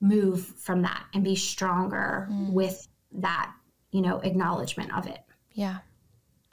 move 0.00 0.46
from 0.46 0.82
that 0.82 1.04
and 1.12 1.22
be 1.22 1.36
stronger 1.36 2.28
mm. 2.30 2.52
with 2.52 2.88
that 3.12 3.52
you 3.90 4.02
know, 4.02 4.18
acknowledgement 4.20 4.96
of 4.96 5.06
it. 5.06 5.20
Yeah. 5.52 5.78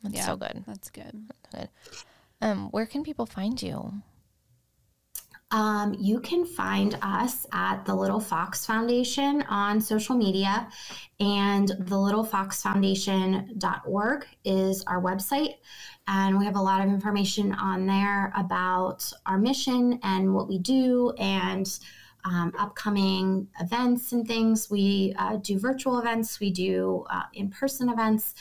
That's 0.04 0.16
yeah, 0.16 0.26
so 0.26 0.36
good. 0.36 0.64
That's 0.68 0.90
good. 0.90 1.30
Good. 1.54 1.70
Um, 2.42 2.70
where 2.70 2.86
can 2.86 3.04
people 3.04 3.26
find 3.26 3.62
you? 3.62 3.94
Um, 5.56 5.96
you 5.98 6.20
can 6.20 6.46
find 6.46 7.00
us 7.02 7.48
at 7.54 7.86
the 7.86 7.96
Little 7.96 8.20
Fox 8.20 8.66
Foundation 8.66 9.42
on 9.44 9.80
social 9.80 10.14
media, 10.14 10.68
and 11.22 11.72
the 11.80 11.98
Little 11.98 12.26
Fox 12.26 12.62
Foundation.org 12.62 14.26
is 14.44 14.84
our 14.84 15.02
website. 15.02 15.54
And 16.10 16.38
we 16.38 16.44
have 16.44 16.58
a 16.58 16.62
lot 16.62 16.82
of 16.82 16.90
information 16.90 17.54
on 17.54 17.86
there 17.86 18.34
about 18.36 19.10
our 19.26 19.38
mission 19.38 19.98
and 20.04 20.34
what 20.34 20.50
we 20.50 20.60
do 20.60 21.14
and 21.18 21.80
um, 22.26 22.52
upcoming 22.60 23.48
events 23.62 24.12
and 24.12 24.28
things. 24.28 24.70
We 24.70 25.16
uh, 25.18 25.38
do 25.38 25.58
virtual 25.58 26.00
events, 26.00 26.38
we 26.42 26.52
do 26.52 27.06
uh, 27.10 27.24
in 27.34 27.50
person 27.50 27.88
events. 27.88 28.36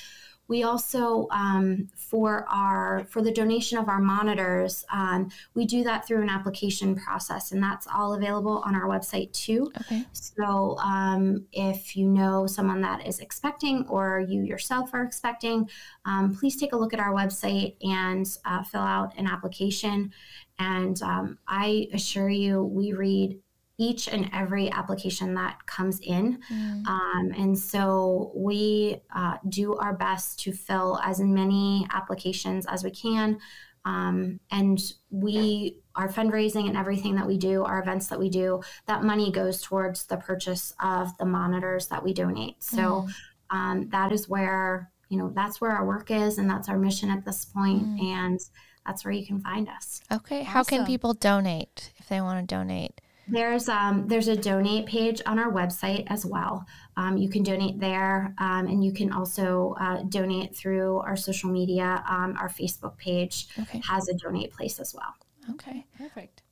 We 0.46 0.62
also, 0.62 1.26
um, 1.30 1.88
for 1.96 2.46
our 2.48 3.06
for 3.10 3.22
the 3.22 3.32
donation 3.32 3.78
of 3.78 3.88
our 3.88 4.00
monitors, 4.00 4.84
um, 4.92 5.30
we 5.54 5.64
do 5.64 5.82
that 5.84 6.06
through 6.06 6.22
an 6.22 6.28
application 6.28 6.94
process, 6.94 7.52
and 7.52 7.62
that's 7.62 7.86
all 7.86 8.14
available 8.14 8.62
on 8.66 8.74
our 8.74 8.86
website 8.86 9.32
too. 9.32 9.72
Okay. 9.80 10.04
So, 10.12 10.76
um, 10.78 11.46
if 11.52 11.96
you 11.96 12.08
know 12.08 12.46
someone 12.46 12.80
that 12.82 13.06
is 13.06 13.20
expecting, 13.20 13.86
or 13.88 14.20
you 14.20 14.42
yourself 14.42 14.90
are 14.92 15.02
expecting, 15.02 15.68
um, 16.04 16.34
please 16.34 16.56
take 16.56 16.72
a 16.72 16.76
look 16.76 16.92
at 16.92 17.00
our 17.00 17.12
website 17.12 17.76
and 17.82 18.26
uh, 18.44 18.62
fill 18.62 18.82
out 18.82 19.16
an 19.16 19.26
application. 19.26 20.12
And 20.58 21.00
um, 21.02 21.38
I 21.48 21.88
assure 21.92 22.28
you, 22.28 22.62
we 22.62 22.92
read 22.92 23.38
each 23.78 24.08
and 24.08 24.30
every 24.32 24.70
application 24.70 25.34
that 25.34 25.66
comes 25.66 25.98
in. 26.00 26.38
Mm. 26.52 26.86
Um, 26.86 27.32
and 27.36 27.58
so 27.58 28.30
we 28.34 29.00
uh, 29.14 29.36
do 29.48 29.74
our 29.76 29.94
best 29.94 30.38
to 30.40 30.52
fill 30.52 31.00
as 31.02 31.20
many 31.20 31.86
applications 31.92 32.66
as 32.66 32.84
we 32.84 32.90
can. 32.90 33.38
Um, 33.84 34.40
and 34.50 34.80
we, 35.10 35.78
our 35.94 36.08
fundraising 36.08 36.68
and 36.68 36.76
everything 36.76 37.16
that 37.16 37.26
we 37.26 37.36
do, 37.36 37.64
our 37.64 37.80
events 37.82 38.06
that 38.08 38.18
we 38.18 38.30
do, 38.30 38.62
that 38.86 39.02
money 39.02 39.30
goes 39.30 39.60
towards 39.60 40.06
the 40.06 40.16
purchase 40.16 40.72
of 40.80 41.16
the 41.18 41.26
monitors 41.26 41.88
that 41.88 42.02
we 42.02 42.14
donate. 42.14 42.62
So 42.62 42.80
mm. 42.80 43.10
um, 43.50 43.88
that 43.90 44.12
is 44.12 44.28
where, 44.28 44.90
you 45.08 45.18
know, 45.18 45.30
that's 45.34 45.60
where 45.60 45.72
our 45.72 45.84
work 45.84 46.10
is 46.10 46.38
and 46.38 46.48
that's 46.48 46.68
our 46.68 46.78
mission 46.78 47.10
at 47.10 47.24
this 47.24 47.44
point, 47.44 47.84
mm. 47.84 48.04
And 48.04 48.40
that's 48.86 49.04
where 49.04 49.12
you 49.12 49.26
can 49.26 49.40
find 49.40 49.68
us. 49.68 50.00
Okay. 50.12 50.40
Awesome. 50.40 50.52
How 50.52 50.62
can 50.62 50.86
people 50.86 51.14
donate 51.14 51.92
if 51.96 52.08
they 52.08 52.20
want 52.20 52.46
to 52.46 52.54
donate? 52.54 53.00
There's 53.26 53.68
um, 53.68 54.06
there's 54.06 54.28
a 54.28 54.36
donate 54.36 54.86
page 54.86 55.22
on 55.26 55.38
our 55.38 55.50
website 55.50 56.04
as 56.08 56.26
well. 56.26 56.66
Um, 56.96 57.16
you 57.16 57.28
can 57.28 57.42
donate 57.42 57.80
there, 57.80 58.34
um, 58.38 58.66
and 58.66 58.84
you 58.84 58.92
can 58.92 59.12
also 59.12 59.74
uh, 59.80 60.02
donate 60.08 60.54
through 60.54 60.98
our 60.98 61.16
social 61.16 61.50
media. 61.50 62.04
Um, 62.08 62.36
our 62.38 62.48
Facebook 62.48 62.96
page 62.98 63.48
okay. 63.58 63.80
has 63.88 64.08
a 64.08 64.14
donate 64.14 64.52
place 64.52 64.78
as 64.78 64.94
well. 64.94 65.14
Okay, 65.54 65.86
perfect. 65.96 66.42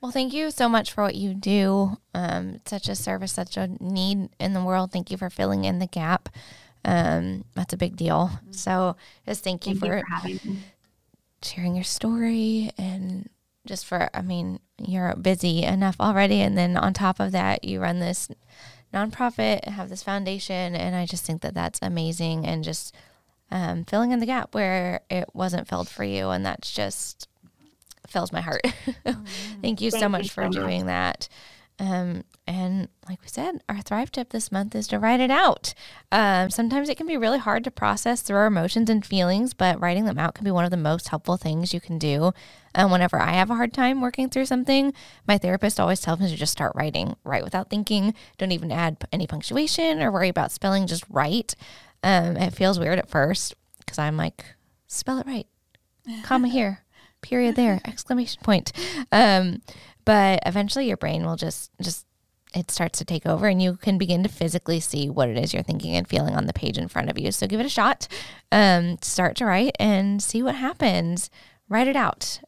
Well, 0.00 0.12
thank 0.12 0.32
you 0.32 0.50
so 0.50 0.68
much 0.68 0.92
for 0.92 1.02
what 1.02 1.14
you 1.14 1.34
do. 1.34 1.96
Um, 2.14 2.60
such 2.66 2.88
a 2.88 2.94
service, 2.94 3.32
such 3.32 3.56
a 3.56 3.68
need 3.80 4.28
in 4.38 4.52
the 4.52 4.62
world. 4.62 4.92
Thank 4.92 5.10
you 5.10 5.16
for 5.16 5.30
filling 5.30 5.64
in 5.64 5.78
the 5.78 5.86
gap. 5.86 6.28
Um, 6.84 7.44
that's 7.54 7.72
a 7.72 7.76
big 7.76 7.96
deal. 7.96 8.30
Mm-hmm. 8.32 8.52
So, 8.52 8.96
just 9.26 9.42
thank, 9.42 9.64
thank 9.64 9.74
you 9.74 9.80
for, 9.80 10.02
you 10.26 10.38
for 10.38 10.48
sharing 11.42 11.74
your 11.74 11.84
story 11.84 12.70
and 12.78 13.28
just 13.66 13.86
for, 13.86 14.08
I 14.14 14.22
mean, 14.22 14.60
you're 14.78 15.14
busy 15.16 15.62
enough 15.62 15.96
already. 16.00 16.40
And 16.40 16.56
then 16.56 16.76
on 16.76 16.92
top 16.92 17.20
of 17.20 17.32
that, 17.32 17.64
you 17.64 17.80
run 17.80 17.98
this 18.00 18.28
nonprofit, 18.92 19.66
have 19.66 19.88
this 19.88 20.02
foundation. 20.02 20.74
And 20.74 20.96
I 20.96 21.06
just 21.06 21.24
think 21.24 21.42
that 21.42 21.54
that's 21.54 21.78
amazing 21.82 22.46
and 22.46 22.64
just 22.64 22.94
um, 23.50 23.84
filling 23.84 24.12
in 24.12 24.20
the 24.20 24.26
gap 24.26 24.54
where 24.54 25.00
it 25.10 25.28
wasn't 25.34 25.68
filled 25.68 25.88
for 25.88 26.04
you. 26.04 26.30
And 26.30 26.44
that's 26.44 26.72
just 26.72 27.28
fills 28.06 28.32
my 28.32 28.40
heart. 28.40 28.62
Thank 29.62 29.80
you 29.80 29.90
Thank 29.90 30.02
so 30.02 30.08
much 30.08 30.24
you 30.24 30.30
for 30.30 30.44
so 30.44 30.50
doing 30.50 30.80
much. 30.80 30.86
that. 30.86 31.28
Um, 31.78 32.24
and 32.46 32.88
like 33.08 33.20
we 33.20 33.28
said, 33.28 33.62
our 33.68 33.82
Thrive 33.82 34.10
tip 34.10 34.30
this 34.30 34.50
month 34.50 34.74
is 34.74 34.88
to 34.88 34.98
write 34.98 35.20
it 35.20 35.30
out. 35.30 35.74
Um, 36.10 36.48
sometimes 36.48 36.88
it 36.88 36.96
can 36.96 37.06
be 37.06 37.16
really 37.16 37.38
hard 37.38 37.64
to 37.64 37.70
process 37.70 38.22
through 38.22 38.36
our 38.36 38.46
emotions 38.46 38.88
and 38.88 39.04
feelings, 39.04 39.52
but 39.52 39.80
writing 39.80 40.04
them 40.04 40.18
out 40.18 40.34
can 40.34 40.44
be 40.44 40.50
one 40.50 40.64
of 40.64 40.70
the 40.70 40.76
most 40.76 41.08
helpful 41.08 41.36
things 41.36 41.74
you 41.74 41.80
can 41.80 41.98
do. 41.98 42.32
And 42.74 42.90
whenever 42.90 43.18
I 43.18 43.32
have 43.32 43.50
a 43.50 43.56
hard 43.56 43.74
time 43.74 44.00
working 44.00 44.30
through 44.30 44.46
something, 44.46 44.94
my 45.26 45.38
therapist 45.38 45.78
always 45.78 46.00
tells 46.00 46.20
me 46.20 46.30
to 46.30 46.36
just 46.36 46.52
start 46.52 46.72
writing, 46.74 47.16
write 47.24 47.44
without 47.44 47.68
thinking. 47.68 48.14
Don't 48.38 48.52
even 48.52 48.72
add 48.72 48.96
any 49.12 49.26
punctuation 49.26 50.00
or 50.00 50.10
worry 50.10 50.28
about 50.28 50.52
spelling, 50.52 50.86
just 50.86 51.04
write. 51.10 51.56
Um, 52.02 52.36
it 52.36 52.54
feels 52.54 52.78
weird 52.78 52.98
at 52.98 53.10
first 53.10 53.54
because 53.80 53.98
I'm 53.98 54.16
like, 54.16 54.44
spell 54.86 55.18
it 55.18 55.26
right, 55.26 55.46
comma 56.22 56.48
here, 56.48 56.84
period 57.22 57.56
there, 57.56 57.80
exclamation 57.86 58.40
point. 58.42 58.72
Um, 59.10 59.62
but 60.06 60.40
eventually 60.46 60.86
your 60.88 60.96
brain 60.96 61.26
will 61.26 61.36
just 61.36 61.70
just 61.82 62.06
it 62.54 62.70
starts 62.70 62.98
to 62.98 63.04
take 63.04 63.26
over 63.26 63.48
and 63.48 63.60
you 63.60 63.76
can 63.76 63.98
begin 63.98 64.22
to 64.22 64.30
physically 64.30 64.80
see 64.80 65.10
what 65.10 65.28
it 65.28 65.36
is 65.36 65.52
you're 65.52 65.62
thinking 65.62 65.94
and 65.94 66.08
feeling 66.08 66.34
on 66.34 66.46
the 66.46 66.54
page 66.54 66.78
in 66.78 66.88
front 66.88 67.10
of 67.10 67.18
you. 67.18 67.30
So 67.30 67.46
give 67.46 67.60
it 67.60 67.66
a 67.66 67.68
shot. 67.68 68.08
Um, 68.50 68.96
start 69.02 69.36
to 69.36 69.44
write 69.44 69.76
and 69.78 70.22
see 70.22 70.42
what 70.42 70.54
happens. 70.54 71.28
Write 71.68 71.88
it 71.88 71.96
out. 71.96 72.40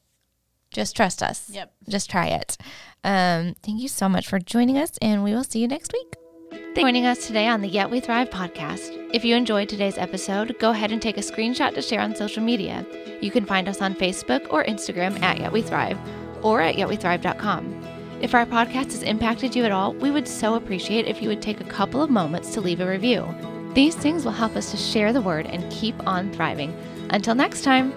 Just 0.71 0.97
trust 0.97 1.23
us. 1.23 1.51
Yep. 1.51 1.73
Just 1.89 2.09
try 2.09 2.29
it. 2.29 2.57
Um, 3.05 3.55
thank 3.63 3.83
you 3.83 3.89
so 3.89 4.09
much 4.09 4.29
for 4.29 4.39
joining 4.39 4.79
us, 4.79 4.93
and 5.03 5.25
we 5.25 5.33
will 5.33 5.45
see 5.45 5.61
you 5.61 5.69
next 5.69 5.93
week. 5.93 6.15
Thanks 6.51 6.69
for 6.75 6.81
joining 6.81 7.07
us 7.07 7.27
today 7.27 7.47
on 7.47 7.61
the 7.61 7.69
Yet 7.69 7.91
We 7.91 8.01
Thrive 8.01 8.31
podcast. 8.31 9.11
If 9.13 9.25
you 9.25 9.35
enjoyed 9.35 9.69
today's 9.69 9.99
episode, 9.99 10.59
go 10.59 10.71
ahead 10.71 10.93
and 10.93 11.03
take 11.03 11.17
a 11.17 11.23
screenshot 11.23 11.75
to 11.75 11.83
share 11.83 12.01
on 12.01 12.15
social 12.15 12.43
media. 12.43 12.87
You 13.21 13.31
can 13.31 13.45
find 13.45 13.69
us 13.69 13.83
on 13.83 13.95
Facebook 13.95 14.53
or 14.53 14.65
Instagram 14.65 15.21
at 15.23 15.41
Yet 15.41 15.53
We 15.53 15.63
Thrive 15.63 15.99
or 16.43 16.61
at 16.61 16.77
yetwethrive.com. 16.77 17.83
If 18.21 18.35
our 18.35 18.47
podcast 18.47 18.93
has 18.93 19.03
impacted 19.03 19.55
you 19.55 19.65
at 19.65 19.71
all, 19.71 19.95
we 19.95 20.11
would 20.11 20.27
so 20.27 20.55
appreciate 20.55 21.07
if 21.07 21.23
you 21.23 21.29
would 21.29 21.43
take 21.43 21.61
a 21.61 21.65
couple 21.65 22.03
of 22.03 22.11
moments 22.11 22.53
to 22.55 22.61
leave 22.61 22.81
a 22.81 22.89
review. 22.89 23.27
These 23.75 23.95
things 23.95 24.25
will 24.25 24.33
help 24.33 24.57
us 24.57 24.71
to 24.73 24.77
share 24.77 25.13
the 25.13 25.21
word 25.21 25.47
and 25.47 25.71
keep 25.71 25.95
on 26.07 26.33
thriving. 26.33 26.77
Until 27.11 27.35
next 27.35 27.63
time. 27.63 27.93